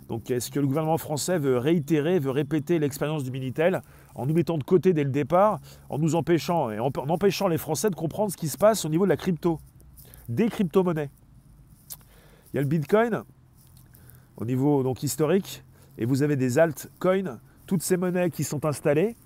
Donc 0.09 0.31
est-ce 0.31 0.50
que 0.50 0.61
le 0.61 0.66
gouvernement 0.66 0.98
français 0.98 1.38
veut 1.38 1.59
réitérer, 1.59 2.18
veut 2.18 2.31
répéter 2.31 2.79
l'expérience 2.79 3.24
du 3.24 3.31
Minitel 3.31 3.83
en 4.14 4.27
nous 4.27 4.35
mettant 4.35 4.59
de 4.59 4.64
côté 4.64 4.92
dès 4.92 5.05
le 5.05 5.11
départ, 5.11 5.61
en 5.88 5.98
nous 5.98 6.14
empêchant 6.14 6.70
et 6.70 6.79
en 6.79 6.90
empêchant 6.94 7.48
les 7.48 7.59
Français 7.59 7.90
de 7.90 7.94
comprendre 7.94 8.31
ce 8.31 8.37
qui 8.37 8.48
se 8.48 8.59
passe 8.59 8.85
au 8.85 8.88
niveau 8.88 9.05
de 9.05 9.11
la 9.11 9.16
crypto, 9.16 9.61
des 10.29 10.48
crypto-monnaies? 10.48 11.11
Il 12.53 12.57
y 12.57 12.59
a 12.59 12.62
le 12.62 12.68
Bitcoin, 12.68 13.22
au 14.37 14.44
niveau 14.44 14.83
donc 14.83 15.03
historique, 15.03 15.62
et 15.99 16.05
vous 16.05 16.23
avez 16.23 16.37
des 16.37 16.59
altcoins, 16.59 17.38
toutes 17.66 17.83
ces 17.83 17.97
monnaies 17.97 18.31
qui 18.31 18.44
sont 18.44 18.64
installées, 18.64 19.16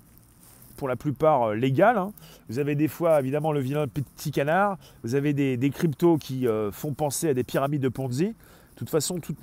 pour 0.79 0.87
la 0.87 0.95
plupart 0.95 1.49
euh, 1.49 1.55
légales. 1.55 1.97
Hein. 1.97 2.13
Vous 2.47 2.57
avez 2.57 2.73
des 2.73 2.87
fois 2.87 3.19
évidemment 3.19 3.51
le 3.51 3.59
vilain 3.59 3.85
petit 3.87 4.31
canard, 4.31 4.77
vous 5.03 5.13
avez 5.13 5.33
des, 5.33 5.69
cryptos 5.69 6.17
qui 6.17 6.47
euh, 6.47 6.71
font 6.71 6.93
penser 6.93 7.29
à 7.29 7.33
des 7.33 7.43
pyramides 7.43 7.81
de 7.81 7.89
Ponzi. 7.89 8.27
De 8.27 8.33
toute 8.75 8.89
façon, 8.89 9.19
tout, 9.19 9.35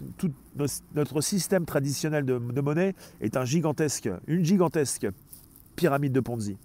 notre 0.94 1.20
système 1.20 1.66
traditionnel 1.66 2.24
de, 2.24 2.38
monnaie 2.38 2.94
est 3.20 3.36
un 3.36 3.44
gigantesque, 3.44 4.08
une 4.26 4.42
gigantesque 4.42 5.08
pyramide 5.76 6.12
de 6.12 6.20
Ponzi. 6.20 6.56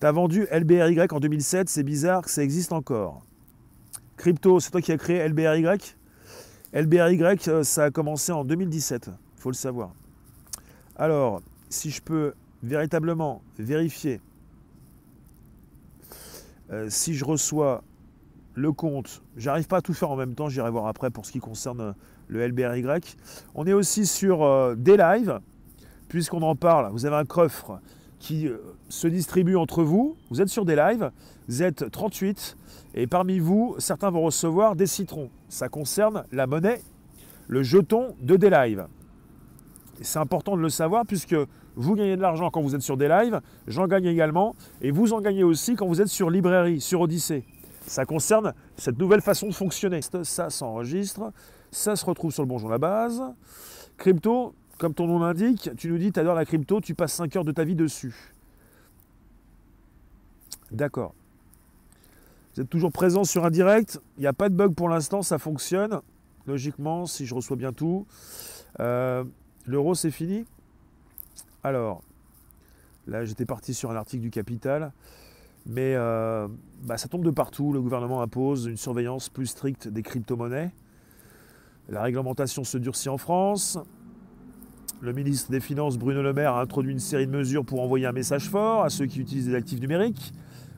Tu 0.00 0.06
as 0.06 0.10
vendu 0.10 0.48
LBRY 0.50 0.98
en 1.12 1.20
2007, 1.20 1.68
c'est 1.68 1.84
bizarre 1.84 2.22
que 2.22 2.30
ça 2.30 2.42
existe 2.42 2.72
encore. 2.72 3.22
Crypto, 4.16 4.58
c'est 4.58 4.72
toi 4.72 4.80
qui 4.80 4.90
as 4.90 4.98
créé 4.98 5.28
LBRY 5.28 5.94
LBRY, 6.74 7.20
euh, 7.46 7.62
ça 7.62 7.84
a 7.84 7.90
commencé 7.92 8.32
en 8.32 8.44
2017, 8.44 9.06
il 9.06 9.40
faut 9.40 9.50
le 9.50 9.54
savoir. 9.54 9.92
Alors, 10.96 11.40
si 11.68 11.90
je 11.90 12.02
peux 12.02 12.34
véritablement 12.64 13.42
vérifier 13.60 14.20
euh, 16.72 16.86
si 16.88 17.14
je 17.14 17.24
reçois 17.24 17.84
le 18.54 18.72
compte, 18.72 19.22
j'arrive 19.36 19.68
pas 19.68 19.76
à 19.76 19.82
tout 19.82 19.94
faire 19.94 20.10
en 20.10 20.16
même 20.16 20.34
temps, 20.34 20.48
j'irai 20.48 20.68
voir 20.68 20.88
après 20.88 21.10
pour 21.10 21.26
ce 21.26 21.30
qui 21.30 21.38
concerne 21.38 21.80
euh, 21.80 21.92
le 22.26 22.44
LBRY. 22.48 22.84
On 23.54 23.68
est 23.68 23.72
aussi 23.72 24.04
sur 24.04 24.74
des 24.76 24.96
lives, 24.96 25.38
puisqu'on 26.08 26.42
en 26.42 26.56
parle, 26.56 26.90
vous 26.90 27.06
avez 27.06 27.16
un 27.16 27.24
coffre 27.24 27.78
qui 28.18 28.48
se 28.88 29.06
distribue 29.06 29.56
entre 29.56 29.82
vous, 29.82 30.16
vous 30.30 30.40
êtes 30.40 30.48
sur 30.48 30.64
des 30.64 30.76
lives, 30.76 31.10
vous 31.48 31.62
êtes 31.62 31.90
38, 31.90 32.56
et 32.94 33.06
parmi 33.06 33.38
vous, 33.38 33.74
certains 33.78 34.10
vont 34.10 34.22
recevoir 34.22 34.76
des 34.76 34.86
citrons. 34.86 35.30
Ça 35.48 35.68
concerne 35.68 36.24
la 36.32 36.46
monnaie, 36.46 36.80
le 37.48 37.62
jeton 37.62 38.14
de 38.20 38.36
des 38.36 38.50
lives. 38.50 38.86
C'est 40.00 40.18
important 40.18 40.56
de 40.56 40.62
le 40.62 40.70
savoir 40.70 41.04
puisque 41.06 41.36
vous 41.76 41.94
gagnez 41.94 42.16
de 42.16 42.22
l'argent 42.22 42.50
quand 42.50 42.62
vous 42.62 42.74
êtes 42.74 42.82
sur 42.82 42.96
des 42.96 43.08
lives, 43.08 43.40
j'en 43.66 43.86
gagne 43.86 44.06
également, 44.06 44.54
et 44.80 44.90
vous 44.90 45.12
en 45.12 45.20
gagnez 45.20 45.44
aussi 45.44 45.74
quand 45.74 45.86
vous 45.86 46.00
êtes 46.00 46.08
sur 46.08 46.30
librairie, 46.30 46.80
sur 46.80 47.00
Odyssée. 47.00 47.44
Ça 47.86 48.06
concerne 48.06 48.54
cette 48.76 48.98
nouvelle 48.98 49.20
façon 49.20 49.48
de 49.48 49.52
fonctionner. 49.52 50.00
Ça 50.22 50.50
s'enregistre, 50.50 51.32
ça 51.70 51.96
se 51.96 52.04
retrouve 52.06 52.32
sur 52.32 52.42
le 52.42 52.48
bonjour 52.48 52.70
la 52.70 52.78
base. 52.78 53.22
Crypto, 53.98 54.54
comme 54.78 54.94
ton 54.94 55.06
nom 55.06 55.18
l'indique, 55.18 55.70
tu 55.76 55.88
nous 55.88 55.98
dis 55.98 56.12
tu 56.12 56.20
adores 56.20 56.34
la 56.34 56.44
crypto, 56.44 56.80
tu 56.80 56.94
passes 56.94 57.12
5 57.14 57.36
heures 57.36 57.44
de 57.44 57.52
ta 57.52 57.64
vie 57.64 57.74
dessus. 57.74 58.32
D'accord. 60.70 61.14
Vous 62.54 62.62
êtes 62.62 62.70
toujours 62.70 62.92
présent 62.92 63.24
sur 63.24 63.44
un 63.44 63.50
direct. 63.50 64.00
Il 64.16 64.20
n'y 64.20 64.26
a 64.26 64.32
pas 64.32 64.48
de 64.48 64.54
bug 64.54 64.74
pour 64.74 64.88
l'instant, 64.88 65.22
ça 65.22 65.38
fonctionne. 65.38 66.00
Logiquement, 66.46 67.06
si 67.06 67.26
je 67.26 67.34
reçois 67.34 67.56
bien 67.56 67.72
tout. 67.72 68.06
Euh, 68.80 69.24
l'euro, 69.66 69.94
c'est 69.94 70.10
fini. 70.10 70.44
Alors, 71.62 72.02
là, 73.06 73.24
j'étais 73.24 73.46
parti 73.46 73.74
sur 73.74 73.90
un 73.90 73.96
article 73.96 74.22
du 74.22 74.30
Capital. 74.30 74.92
Mais 75.66 75.94
euh, 75.94 76.46
bah, 76.82 76.98
ça 76.98 77.08
tombe 77.08 77.24
de 77.24 77.30
partout. 77.30 77.72
Le 77.72 77.80
gouvernement 77.80 78.22
impose 78.22 78.66
une 78.66 78.76
surveillance 78.76 79.28
plus 79.28 79.46
stricte 79.46 79.88
des 79.88 80.02
crypto-monnaies. 80.02 80.70
La 81.88 82.02
réglementation 82.02 82.64
se 82.64 82.78
durcit 82.78 83.08
en 83.08 83.18
France. 83.18 83.78
Le 85.00 85.12
ministre 85.12 85.50
des 85.50 85.60
Finances, 85.60 85.98
Bruno 85.98 86.22
Le 86.22 86.32
Maire, 86.32 86.54
a 86.54 86.62
introduit 86.62 86.92
une 86.92 86.98
série 86.98 87.26
de 87.26 87.32
mesures 87.32 87.64
pour 87.64 87.80
envoyer 87.82 88.06
un 88.06 88.12
message 88.12 88.48
fort 88.48 88.84
à 88.84 88.90
ceux 88.90 89.06
qui 89.06 89.20
utilisent 89.20 89.48
des 89.48 89.54
actifs 89.54 89.80
numériques 89.80 90.32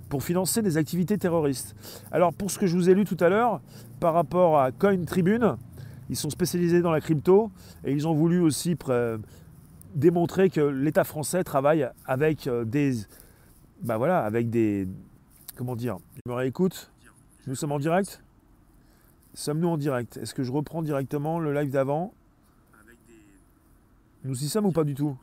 pour 0.08 0.22
financer 0.22 0.62
des 0.62 0.76
activités 0.76 1.18
terroristes. 1.18 1.76
Alors 2.10 2.32
pour 2.32 2.50
ce 2.50 2.58
que 2.58 2.66
je 2.66 2.76
vous 2.76 2.90
ai 2.90 2.94
lu 2.94 3.04
tout 3.04 3.16
à 3.20 3.28
l'heure, 3.28 3.60
par 4.00 4.14
rapport 4.14 4.58
à 4.58 4.72
Coin 4.72 5.04
Tribune, 5.04 5.56
ils 6.08 6.16
sont 6.16 6.30
spécialisés 6.30 6.82
dans 6.82 6.90
la 6.90 7.00
crypto 7.00 7.50
et 7.84 7.92
ils 7.92 8.08
ont 8.08 8.14
voulu 8.14 8.40
aussi 8.40 8.76
démontrer 9.94 10.50
que 10.50 10.60
l'État 10.60 11.04
français 11.04 11.44
travaille 11.44 11.88
avec 12.04 12.46
euh, 12.46 12.64
des, 12.64 12.94
bah 13.82 13.96
voilà, 13.96 14.20
avec 14.24 14.50
des, 14.50 14.88
comment 15.56 15.76
dire, 15.76 15.98
je 16.24 16.30
me 16.30 16.36
réécoute. 16.36 16.90
Nous 17.46 17.54
sommes 17.54 17.72
en 17.72 17.78
direct? 17.78 18.22
Sommes-nous 19.34 19.68
en 19.68 19.76
direct? 19.76 20.16
Est-ce 20.16 20.34
que 20.34 20.42
je 20.42 20.52
reprends 20.52 20.82
directement 20.82 21.38
le 21.38 21.52
live 21.52 21.70
d'avant? 21.70 22.12
Nous 24.26 24.44
y 24.44 24.48
sommes 24.48 24.66
ou 24.66 24.72
pas 24.72 24.84
du 24.84 24.94
tout 24.94 25.16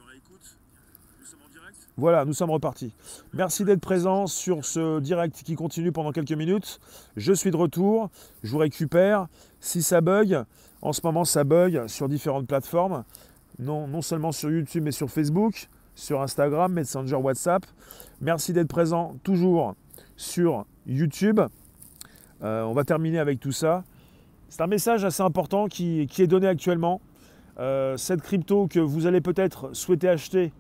voilà, 1.96 2.26
nous 2.26 2.34
sommes 2.34 2.50
repartis. 2.50 2.92
Merci 3.34 3.66
d'être 3.66 3.80
présent 3.80 4.26
sur 4.26 4.66
ce 4.66 5.00
direct 5.00 5.44
qui 5.44 5.54
continue 5.54 5.92
pendant 5.92 6.12
quelques 6.12 6.32
minutes. 6.32 6.80
Je 7.18 7.34
suis 7.34 7.52
de 7.52 7.56
retour, 7.56 8.10
je 8.42 8.50
vous 8.50 8.58
récupère. 8.58 9.28
Si 9.60 9.84
ça 9.84 10.02
bug, 10.02 10.44
en 10.82 10.92
ce 10.92 11.02
moment 11.04 11.24
ça 11.24 11.44
bug 11.44 11.86
sur 11.86 12.10
différentes 12.10 12.48
plateformes, 12.48 13.04
non, 13.60 13.86
non 13.88 14.02
seulement 14.02 14.32
sur 14.32 14.50
YouTube 14.50 14.86
mais 14.86 14.92
sur 14.92 15.12
Facebook, 15.12 15.70
sur 15.94 16.24
Instagram, 16.24 16.74
Messenger, 16.74 17.18
WhatsApp. 17.18 17.63
Merci 18.22 18.54
d'être 18.54 18.70
présent 18.70 19.16
toujours 19.22 19.76
sur 20.18 20.66
YouTube. 20.88 21.42
Euh, 22.42 22.63
on 22.63 22.74
va 22.74 22.84
terminer 22.86 23.20
avec 23.20 23.39
tout 23.39 23.52
ça. 23.52 23.84
C'est 24.50 24.62
un 24.62 24.68
message 24.68 25.06
assez 25.06 25.22
important 25.24 25.68
qui, 25.68 26.02
est 26.18 26.28
donné 26.28 26.48
actuellement. 26.48 27.02
Euh, 27.60 27.98
cette 27.98 28.22
crypto 28.22 28.68
que 28.68 28.80
vous 28.80 29.06
allez 29.06 29.22
peut-être 29.22 29.76
souhaiter 29.76 30.10
acheter 30.10 30.52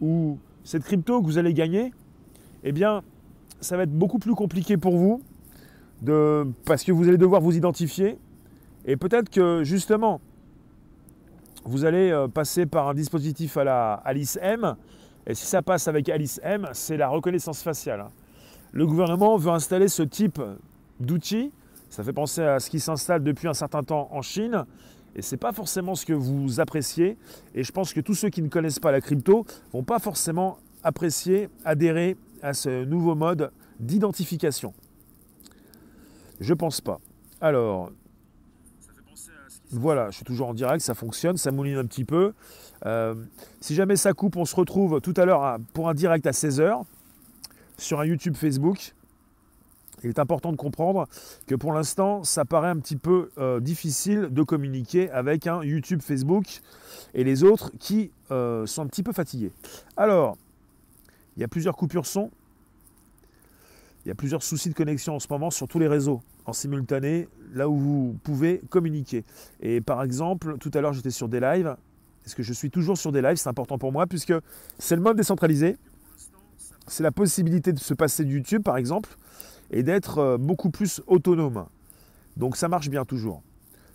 ou 0.00 0.38
cette 0.64 0.84
crypto 0.84 1.20
que 1.20 1.26
vous 1.26 1.38
allez 1.38 1.52
gagner, 1.52 1.92
eh 2.64 2.72
bien, 2.72 3.02
ça 3.60 3.76
va 3.76 3.82
être 3.82 3.92
beaucoup 3.92 4.18
plus 4.18 4.34
compliqué 4.34 4.76
pour 4.76 4.96
vous 4.96 5.22
parce 6.64 6.82
que 6.82 6.92
vous 6.92 7.08
allez 7.08 7.18
devoir 7.18 7.42
vous 7.42 7.56
identifier. 7.56 8.18
Et 8.86 8.96
peut-être 8.96 9.28
que 9.28 9.62
justement, 9.64 10.20
vous 11.64 11.84
allez 11.84 12.10
euh, 12.10 12.28
passer 12.28 12.64
par 12.64 12.88
un 12.88 12.94
dispositif 12.94 13.56
à 13.56 13.64
la 13.64 13.92
Alice 13.92 14.38
M. 14.40 14.76
Et 15.26 15.34
si 15.34 15.44
ça 15.44 15.60
passe 15.60 15.88
avec 15.88 16.08
Alice 16.08 16.40
M, 16.42 16.68
c'est 16.72 16.96
la 16.96 17.08
reconnaissance 17.08 17.62
faciale. 17.62 18.06
Le 18.72 18.86
gouvernement 18.86 19.36
veut 19.36 19.50
installer 19.50 19.88
ce 19.88 20.02
type 20.02 20.40
d'outil. 20.98 21.52
Ça 21.90 22.02
fait 22.02 22.12
penser 22.12 22.42
à 22.42 22.60
ce 22.60 22.70
qui 22.70 22.80
s'installe 22.80 23.22
depuis 23.22 23.48
un 23.48 23.54
certain 23.54 23.82
temps 23.82 24.08
en 24.12 24.22
Chine. 24.22 24.64
Et 25.16 25.22
ce 25.22 25.34
n'est 25.34 25.38
pas 25.38 25.52
forcément 25.52 25.94
ce 25.94 26.06
que 26.06 26.12
vous 26.12 26.60
appréciez. 26.60 27.16
Et 27.54 27.64
je 27.64 27.72
pense 27.72 27.92
que 27.92 28.00
tous 28.00 28.14
ceux 28.14 28.28
qui 28.28 28.42
ne 28.42 28.48
connaissent 28.48 28.78
pas 28.78 28.92
la 28.92 29.00
crypto 29.00 29.44
vont 29.72 29.82
pas 29.82 29.98
forcément 29.98 30.58
apprécier, 30.82 31.48
adhérer 31.64 32.16
à 32.42 32.54
ce 32.54 32.84
nouveau 32.84 33.14
mode 33.14 33.50
d'identification. 33.78 34.72
Je 36.40 36.54
pense 36.54 36.80
pas. 36.80 37.00
Alors, 37.40 37.90
voilà, 39.72 40.10
je 40.10 40.16
suis 40.16 40.24
toujours 40.24 40.48
en 40.48 40.54
direct, 40.54 40.82
ça 40.82 40.94
fonctionne, 40.94 41.36
ça 41.36 41.52
mouline 41.52 41.76
un 41.76 41.86
petit 41.86 42.04
peu. 42.04 42.32
Euh, 42.86 43.14
si 43.60 43.74
jamais 43.74 43.96
ça 43.96 44.12
coupe, 44.12 44.36
on 44.36 44.44
se 44.44 44.56
retrouve 44.56 45.00
tout 45.00 45.14
à 45.16 45.24
l'heure 45.24 45.58
pour 45.72 45.88
un 45.88 45.94
direct 45.94 46.26
à 46.26 46.30
16h 46.30 46.82
sur 47.78 48.00
un 48.00 48.04
YouTube 48.04 48.36
Facebook. 48.36 48.94
Il 50.02 50.08
est 50.08 50.18
important 50.18 50.50
de 50.52 50.56
comprendre 50.56 51.06
que 51.46 51.54
pour 51.54 51.72
l'instant, 51.72 52.24
ça 52.24 52.44
paraît 52.44 52.70
un 52.70 52.78
petit 52.78 52.96
peu 52.96 53.30
euh, 53.38 53.60
difficile 53.60 54.28
de 54.30 54.42
communiquer 54.42 55.10
avec 55.10 55.46
un 55.46 55.62
YouTube, 55.62 56.00
Facebook 56.00 56.60
et 57.14 57.24
les 57.24 57.44
autres 57.44 57.70
qui 57.78 58.10
euh, 58.30 58.66
sont 58.66 58.82
un 58.82 58.86
petit 58.86 59.02
peu 59.02 59.12
fatigués. 59.12 59.52
Alors, 59.96 60.36
il 61.36 61.40
y 61.40 61.44
a 61.44 61.48
plusieurs 61.48 61.76
coupures 61.76 62.06
son. 62.06 62.30
y 64.06 64.10
a 64.10 64.14
plusieurs 64.14 64.42
soucis 64.42 64.70
de 64.70 64.74
connexion 64.74 65.16
en 65.16 65.20
ce 65.20 65.26
moment 65.28 65.50
sur 65.50 65.68
tous 65.68 65.78
les 65.78 65.88
réseaux, 65.88 66.22
en 66.46 66.52
simultané, 66.52 67.28
là 67.52 67.68
où 67.68 67.76
vous 67.76 68.16
pouvez 68.22 68.62
communiquer. 68.70 69.24
Et 69.60 69.80
par 69.80 70.02
exemple, 70.02 70.56
tout 70.58 70.70
à 70.74 70.80
l'heure 70.80 70.92
j'étais 70.92 71.10
sur 71.10 71.28
des 71.28 71.40
lives. 71.40 71.76
Est-ce 72.24 72.36
que 72.36 72.42
je 72.42 72.52
suis 72.52 72.70
toujours 72.70 72.96
sur 72.98 73.12
des 73.12 73.22
lives? 73.22 73.36
C'est 73.36 73.48
important 73.48 73.78
pour 73.78 73.92
moi 73.92 74.06
puisque 74.06 74.34
c'est 74.78 74.96
le 74.96 75.02
mode 75.02 75.16
décentralisé. 75.16 75.76
C'est 76.86 77.02
la 77.02 77.12
possibilité 77.12 77.72
de 77.72 77.78
se 77.78 77.94
passer 77.94 78.24
de 78.24 78.30
YouTube 78.30 78.62
par 78.62 78.76
exemple 78.76 79.16
et 79.70 79.82
d'être 79.82 80.18
euh, 80.18 80.38
beaucoup 80.38 80.70
plus 80.70 81.02
autonome. 81.06 81.66
Donc 82.36 82.56
ça 82.56 82.68
marche 82.68 82.88
bien 82.88 83.04
toujours. 83.04 83.42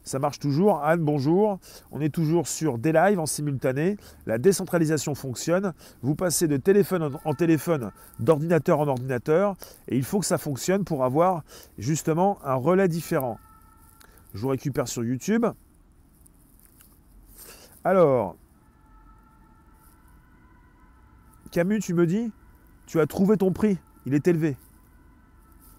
Ça 0.06 0.20
marche 0.20 0.38
toujours. 0.38 0.84
Anne, 0.84 1.02
bonjour. 1.02 1.60
On 1.92 2.00
est 2.00 2.14
toujours 2.14 2.48
sur 2.48 2.78
des 2.78 2.92
lives 2.92 3.20
en 3.20 3.26
simultané. 3.26 3.98
La 4.28 4.38
décentralisation 4.38 5.16
fonctionne. 5.16 5.74
Vous 6.04 6.14
passez 6.14 6.48
de 6.48 6.58
téléphone 6.58 7.18
en 7.26 7.34
téléphone, 7.34 7.92
d'ordinateur 8.20 8.80
en 8.80 8.88
ordinateur. 8.88 9.56
Et 9.88 9.98
il 9.98 10.04
faut 10.04 10.20
que 10.20 10.28
ça 10.28 10.38
fonctionne 10.38 10.84
pour 10.84 11.04
avoir 11.04 11.44
justement 11.80 12.38
un 12.44 12.54
relais 12.54 12.88
différent. 12.88 13.40
Je 14.36 14.42
vous 14.42 14.50
récupère 14.50 14.88
sur 14.88 15.04
YouTube. 15.04 15.46
Alors, 17.84 18.36
Camus, 21.52 21.80
tu 21.80 21.96
me 21.96 22.06
dis, 22.06 22.32
tu 22.86 23.00
as 23.00 23.08
trouvé 23.08 23.38
ton 23.38 23.52
prix. 23.52 23.80
Il 24.06 24.14
est 24.14 24.28
élevé. 24.28 24.56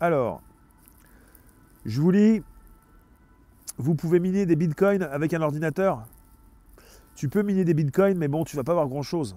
Alors, 0.01 0.43
je 1.85 2.01
vous 2.01 2.11
lis 2.11 2.43
vous 3.79 3.95
pouvez 3.95 4.21
miner 4.21 4.47
des 4.47 4.57
bitcoins 4.57 5.03
avec 5.03 5.35
un 5.35 5.43
ordinateur? 5.43 6.07
Tu 7.15 7.29
peux 7.29 7.43
miner 7.43 7.65
des 7.65 7.75
bitcoins, 7.75 8.17
mais 8.17 8.29
bon, 8.29 8.45
tu 8.45 8.57
vas 8.57 8.65
pas 8.65 8.73
avoir 8.73 8.89
grand-chose. 8.89 9.37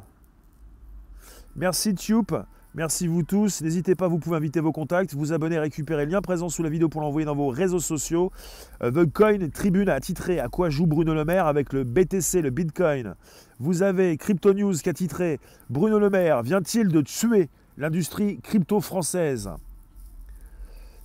Merci 1.58 1.93
Tube. 1.93 2.32
Merci 2.76 3.08
vous 3.08 3.24
tous. 3.24 3.62
N'hésitez 3.62 3.95
pas, 3.95 4.08
vous 4.08 4.19
pouvez 4.19 4.38
inviter 4.38 4.62
vos 4.62 4.72
contacts, 4.72 5.13
vous 5.13 5.34
abonner, 5.34 5.60
récupérer 5.60 6.06
le 6.06 6.12
lien 6.12 6.22
présent 6.22 6.48
sous 6.50 6.63
la 6.63 6.69
vidéo 6.69 6.88
pour 6.88 7.02
l'envoyer 7.02 7.26
dans 7.26 7.36
vos 7.36 7.50
réseaux 7.50 7.80
sociaux. 7.80 8.32
Euh, 8.84 8.91
The 8.91 9.12
Coin 9.12 9.50
Tribune 9.50 9.89
a 9.89 10.00
titré 10.00 10.39
À 10.39 10.48
quoi 10.48 10.69
joue 10.69 10.86
Bruno 10.86 11.13
Le 11.13 11.26
Maire 11.26 11.48
avec 11.48 11.74
le 11.74 11.84
BTC, 11.84 12.41
le 12.41 12.52
Bitcoin. 12.52 13.15
Vous 13.60 13.82
avez 13.82 14.15
Crypto 14.17 14.54
News 14.54 14.76
qui 14.76 14.89
a 14.89 14.93
titré 14.93 15.39
Bruno 15.69 16.00
Le 16.00 16.10
Maire 16.10 16.43
vient-il 16.43 16.89
de 16.89 17.02
tuer 17.02 17.50
l'industrie 17.78 18.39
crypto 18.41 18.80
française? 18.80 19.50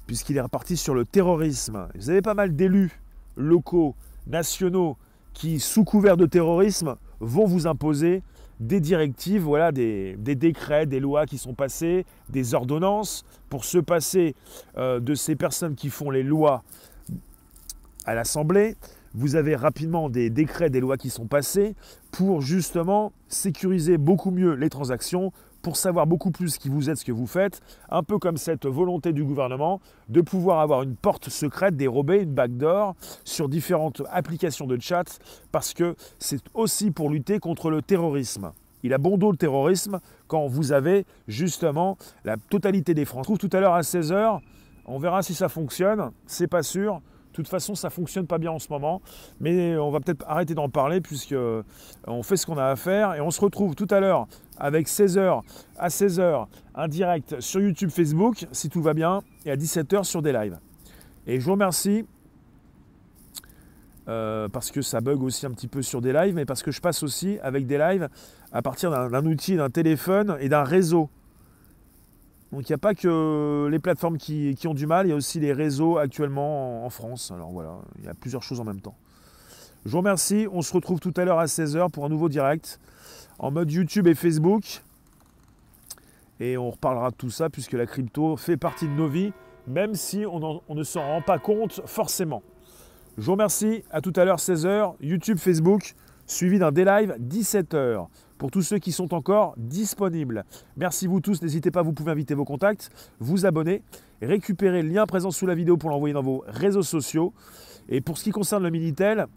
Puisqu'il 0.07 0.37
est 0.37 0.43
reparti 0.43 0.77
sur 0.77 0.95
le 0.95 1.05
terrorisme. 1.05 1.89
Vous 1.95 2.11
avez 2.11 2.23
pas 2.23 2.35
mal 2.35 2.55
d'élus 2.55 3.01
locaux, 3.37 3.95
nationaux, 4.27 4.97
qui, 5.33 5.61
sous 5.61 5.85
couvert 5.85 6.17
de 6.17 6.27
terrorisme, 6.27 6.97
vont 7.21 7.47
vous 7.47 7.67
imposer 7.67 8.23
des 8.61 8.81
directives, 8.81 9.43
voilà, 9.43 9.73
des, 9.73 10.17
décrets, 10.17 10.87
des 10.87 11.01
lois 11.01 11.27
qui 11.27 11.39
sont 11.39 11.55
passées, 11.55 12.07
des 12.29 12.55
ordonnances, 12.55 13.25
pour 13.49 13.65
se 13.65 13.79
passer 13.79 14.35
euh, 14.79 15.01
de 15.01 15.15
ces 15.15 15.37
personnes 15.37 15.75
qui 15.75 15.91
font 15.91 16.11
les 16.11 16.23
lois 16.23 16.63
à 18.07 18.15
l'Assemblée. 18.15 18.77
Vous 19.15 19.37
avez 19.37 19.57
rapidement 19.57 20.09
des 20.09 20.31
décrets, 20.31 20.71
des 20.71 20.81
lois 20.81 20.97
qui 20.97 21.11
sont 21.11 21.27
passés 21.27 21.75
pour 22.11 22.41
justement 22.43 23.13
sécuriser 23.29 23.99
beaucoup 23.99 24.31
mieux 24.31 24.55
les 24.55 24.71
transactions, 24.71 25.33
pour 25.65 25.79
savoir 25.79 26.07
beaucoup 26.07 26.31
plus 26.31 26.59
qui 26.59 26.69
vous 26.69 26.91
êtes, 26.91 26.99
ce 26.99 27.05
que 27.07 27.11
vous 27.11 27.27
faites, 27.27 27.63
un 27.89 28.03
peu 28.03 28.19
comme 28.19 28.37
cette 28.37 28.67
volonté 28.67 29.15
du 29.15 29.25
gouvernement 29.25 29.81
de 30.11 30.21
pouvoir 30.21 30.61
avoir 30.61 30.83
une 30.83 30.95
porte 30.95 31.31
secrète 31.31 31.75
dérobée, 31.75 32.19
une 32.19 32.35
backdoor 32.35 32.95
sur 33.25 33.49
différentes 33.49 34.03
applications 34.13 34.67
de 34.67 34.79
chat, 34.79 35.19
parce 35.53 35.73
que 35.73 35.97
c'est 36.19 36.43
aussi 36.53 36.91
pour 36.91 37.09
lutter 37.09 37.39
contre 37.39 37.71
le 37.71 37.81
terrorisme. 37.81 38.53
Il 38.83 38.93
a 38.93 38.99
bon 38.99 39.17
dos 39.17 39.31
le 39.31 39.39
terrorisme 39.39 40.01
quand 40.27 40.47
vous 40.47 40.73
avez 40.73 41.07
justement 41.29 41.97
la 42.27 42.37
totalité 42.37 42.93
des 42.93 43.07
Français. 43.07 43.21
On 43.21 43.23
trouve 43.23 43.39
tout 43.39 43.57
à 43.57 43.61
l'heure 43.61 43.73
à 43.73 43.81
16h, 43.81 44.41
on 44.85 44.99
verra 44.99 45.23
si 45.23 45.33
ça 45.33 45.49
fonctionne, 45.49 46.11
c'est 46.27 46.47
pas 46.47 46.63
sûr. 46.63 47.01
De 47.35 47.43
toute 47.43 47.49
façon, 47.49 47.75
ça 47.75 47.89
ne 47.89 47.93
fonctionne 47.93 48.29
pas 48.29 48.39
bien 48.39 48.53
en 48.53 48.61
ce 48.61 48.69
moment, 48.71 49.03
mais 49.41 49.77
on 49.77 49.91
va 49.91 49.99
peut-être 49.99 50.25
arrêter 50.29 50.55
d'en 50.55 50.69
parler 50.69 51.01
puisque 51.01 51.33
euh, 51.33 51.65
on 52.07 52.23
fait 52.23 52.37
ce 52.37 52.47
qu'on 52.47 52.59
a 52.59 52.67
à 52.67 52.77
faire 52.77 53.13
et 53.15 53.21
on 53.21 53.33
se 53.33 53.41
retrouve 53.41 53.75
tout 53.75 53.89
à 53.91 53.99
l'heure 53.99 54.29
avec 54.57 54.87
16h 54.87 55.43
à 55.77 55.89
16h 55.89 56.47
un 56.77 56.87
direct 56.87 57.41
sur 57.41 57.61
YouTube, 57.61 57.91
Facebook 57.91 58.47
si 58.53 58.69
tout 58.69 58.81
va 58.81 58.95
bien 58.95 59.19
et 59.45 59.51
à 59.51 59.57
17h 59.57 60.05
sur 60.05 60.23
des 60.23 60.33
lives. 60.33 60.61
Et 61.27 61.41
je 61.41 61.45
vous 61.45 61.51
remercie 61.51 62.07
euh, 64.07 64.49
parce 64.49 64.71
que 64.71 64.81
ça 64.81 65.01
bug 65.01 65.21
aussi 65.21 65.45
un 65.45 65.51
petit 65.51 65.67
peu 65.67 65.83
sur 65.83 66.01
des 66.01 66.13
lives, 66.13 66.37
mais 66.37 66.45
parce 66.45 66.63
que 66.63 66.71
je 66.71 66.81
passe 66.81 67.03
aussi 67.03 67.41
avec 67.43 67.67
des 67.67 67.79
lives 67.79 68.09
à 68.53 68.63
partir 68.63 68.93
d'un 68.93 69.27
outil, 69.27 69.57
d'un 69.57 69.71
téléphone 69.71 70.37
et 70.39 70.49
d'un 70.49 70.63
réseau. 70.63 71.11
Donc 72.55 72.69
il 72.69 72.73
n'y 72.73 72.77
a 72.77 72.79
pas 72.79 72.95
que 72.95 73.67
les 73.69 73.81
plateformes 73.81 74.17
qui, 74.17 74.57
ont 74.67 74.75
du 74.75 74.87
mal, 74.87 75.07
il 75.07 75.11
y 75.11 75.13
a 75.13 75.17
aussi 75.17 75.41
les 75.41 75.53
réseaux 75.53 75.99
actuellement 75.99 76.87
en, 76.87 76.91
France. 76.91 77.33
Alors 77.35 77.51
voilà, 77.51 77.81
il 77.99 78.05
y 78.05 78.09
a 78.09 78.15
plusieurs 78.15 78.45
choses 78.45 78.61
en 78.61 78.65
même 78.65 78.81
temps. 78.81 78.95
Je 79.85 79.91
vous 79.91 79.99
remercie, 79.99 80.47
on 80.53 80.63
se 80.63 80.73
retrouve 80.73 81.01
tout 81.01 81.13
à 81.17 81.25
l'heure 81.25 81.41
à 81.41 81.47
16h 81.47 81.91
pour 81.91 82.05
un 82.05 82.09
nouveau 82.09 82.29
direct 82.29 82.79
en 83.41 83.51
mode 83.51 83.73
YouTube 83.73 84.07
et 84.07 84.15
Facebook. 84.15 84.83
Et 86.39 86.57
on 86.57 86.71
reparlera 86.71 87.11
de 87.11 87.17
tout 87.17 87.29
ça 87.29 87.51
puisque 87.51 87.73
la 87.73 87.87
crypto 87.87 88.37
fait 88.37 88.57
partie 88.57 88.87
de 88.87 88.93
nos 88.93 89.09
vies, 89.09 89.33
même 89.67 89.97
si 89.97 90.25
on, 90.25 90.63
on 90.69 90.75
ne 90.77 90.85
s'en 90.85 91.05
rend 91.05 91.23
pas 91.23 91.41
compte 91.41 91.81
forcément. 91.87 92.45
Je 93.19 93.25
vous 93.25 93.33
remercie, 93.33 93.83
à 93.91 94.01
tout 94.01 94.13
à 94.15 94.25
l'heure 94.25 94.39
16h, 94.39 94.95
YouTube, 95.01 95.39
Facebook, 95.39 95.97
suivi 96.29 96.61
d'un 96.61 96.71
D-Live 96.71 97.17
17h 97.21 98.07
pour 98.45 98.51
tous 98.51 98.61
ceux 98.61 98.79
qui 98.79 98.93
sont 98.93 99.15
encore 99.15 99.55
disponibles. 99.57 100.45
Merci 100.77 101.07
vous 101.07 101.23
tous, 101.23 101.41
n'hésitez 101.41 101.71
pas, 101.71 101.81
vous 101.81 101.95
pouvez 101.95 102.13
inviter 102.13 102.35
vos 102.35 102.45
contacts, 102.45 102.91
vous 103.19 103.47
abonner, 103.47 103.81
récupérer 104.21 104.83
le 104.83 104.91
lien 104.91 105.07
présent 105.07 105.31
sous 105.31 105.47
la 105.47 105.55
vidéo 105.55 105.79
pour 105.79 105.89
l'envoyer 105.89 106.13
dans 106.13 106.21
vos 106.23 106.45
réseaux 106.47 106.83
sociaux. 106.83 107.33
Et 107.89 108.03
pour 108.03 108.19
ce 108.19 108.25
qui 108.25 108.33
concerne 108.33 108.63
le 108.63 108.69
Minitel, 108.69 109.29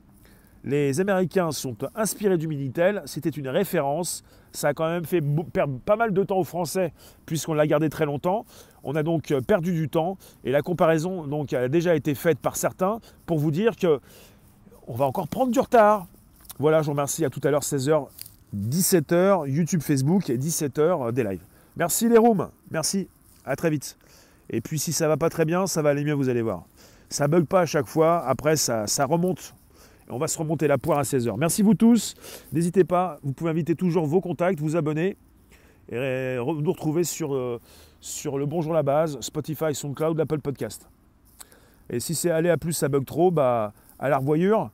les 0.65 0.99
Américains 0.99 1.53
sont 1.53 1.77
inspirés 1.95 2.37
du 2.37 2.49
Minitel, 2.49 3.01
c'était 3.05 3.29
une 3.29 3.47
référence, 3.47 4.25
ça 4.51 4.67
a 4.67 4.73
quand 4.73 4.89
même 4.89 5.05
fait 5.05 5.23
perdre 5.53 5.79
pas 5.85 5.95
mal 5.95 6.11
de 6.11 6.23
temps 6.25 6.39
aux 6.39 6.43
Français 6.43 6.91
puisqu'on 7.25 7.53
l'a 7.53 7.65
gardé 7.65 7.87
très 7.87 8.05
longtemps. 8.05 8.43
On 8.83 8.93
a 8.97 9.03
donc 9.03 9.31
euh, 9.31 9.39
perdu 9.39 9.71
du 9.71 9.87
temps 9.87 10.17
et 10.43 10.51
la 10.51 10.61
comparaison 10.61 11.25
donc, 11.25 11.53
a 11.53 11.69
déjà 11.69 11.95
été 11.95 12.13
faite 12.13 12.39
par 12.39 12.57
certains 12.57 12.99
pour 13.25 13.39
vous 13.39 13.51
dire 13.51 13.77
que 13.77 14.01
on 14.85 14.95
va 14.95 15.05
encore 15.05 15.29
prendre 15.29 15.53
du 15.53 15.61
retard. 15.61 16.07
Voilà, 16.59 16.81
je 16.81 16.87
vous 16.87 16.91
remercie. 16.91 17.23
À 17.23 17.29
tout 17.29 17.41
à 17.43 17.51
l'heure, 17.51 17.61
16h 17.61 18.07
17h, 18.55 19.49
YouTube, 19.49 19.81
Facebook 19.81 20.29
et 20.29 20.37
17h 20.37 20.79
euh, 20.79 21.11
des 21.11 21.23
lives. 21.23 21.43
Merci 21.75 22.09
les 22.09 22.17
rooms, 22.17 22.49
merci, 22.71 23.07
à 23.45 23.55
très 23.55 23.69
vite. 23.69 23.97
Et 24.49 24.61
puis 24.61 24.79
si 24.79 24.93
ça 24.93 25.07
va 25.07 25.17
pas 25.17 25.29
très 25.29 25.45
bien, 25.45 25.67
ça 25.67 25.81
va 25.81 25.89
aller 25.89 26.03
mieux, 26.03 26.13
vous 26.13 26.29
allez 26.29 26.41
voir. 26.41 26.65
Ça 27.09 27.27
bug 27.27 27.45
pas 27.45 27.61
à 27.61 27.65
chaque 27.65 27.87
fois, 27.87 28.25
après 28.25 28.55
ça, 28.55 28.85
remonte. 29.05 29.53
on 30.09 30.17
va 30.17 30.27
se 30.27 30.37
remonter 30.37 30.67
la 30.67 30.77
poire 30.77 30.99
à 30.99 31.03
16h. 31.03 31.35
Merci 31.37 31.61
vous 31.61 31.75
tous. 31.75 32.15
N'hésitez 32.51 32.83
pas, 32.83 33.19
vous 33.23 33.33
pouvez 33.33 33.49
inviter 33.49 33.75
toujours 33.75 34.05
vos 34.05 34.21
contacts, 34.21 34.59
vous 34.59 34.75
abonner 34.75 35.17
et 35.89 36.37
nous 36.37 36.71
retrouver 36.71 37.03
sur, 37.03 37.33
euh, 37.33 37.61
sur 38.01 38.37
le 38.37 38.45
Bonjour 38.45 38.73
la 38.73 38.83
base, 38.83 39.17
Spotify, 39.21 39.73
SoundCloud, 39.73 40.19
Apple 40.19 40.39
Podcast. 40.39 40.89
Et 41.89 41.99
si 41.99 42.15
c'est 42.15 42.29
aller 42.29 42.49
à 42.49 42.57
plus, 42.57 42.73
ça 42.73 42.89
bug 42.89 43.05
trop, 43.05 43.31
bah 43.31 43.73
à 43.99 44.09
la 44.09 44.17
revoyure. 44.17 44.71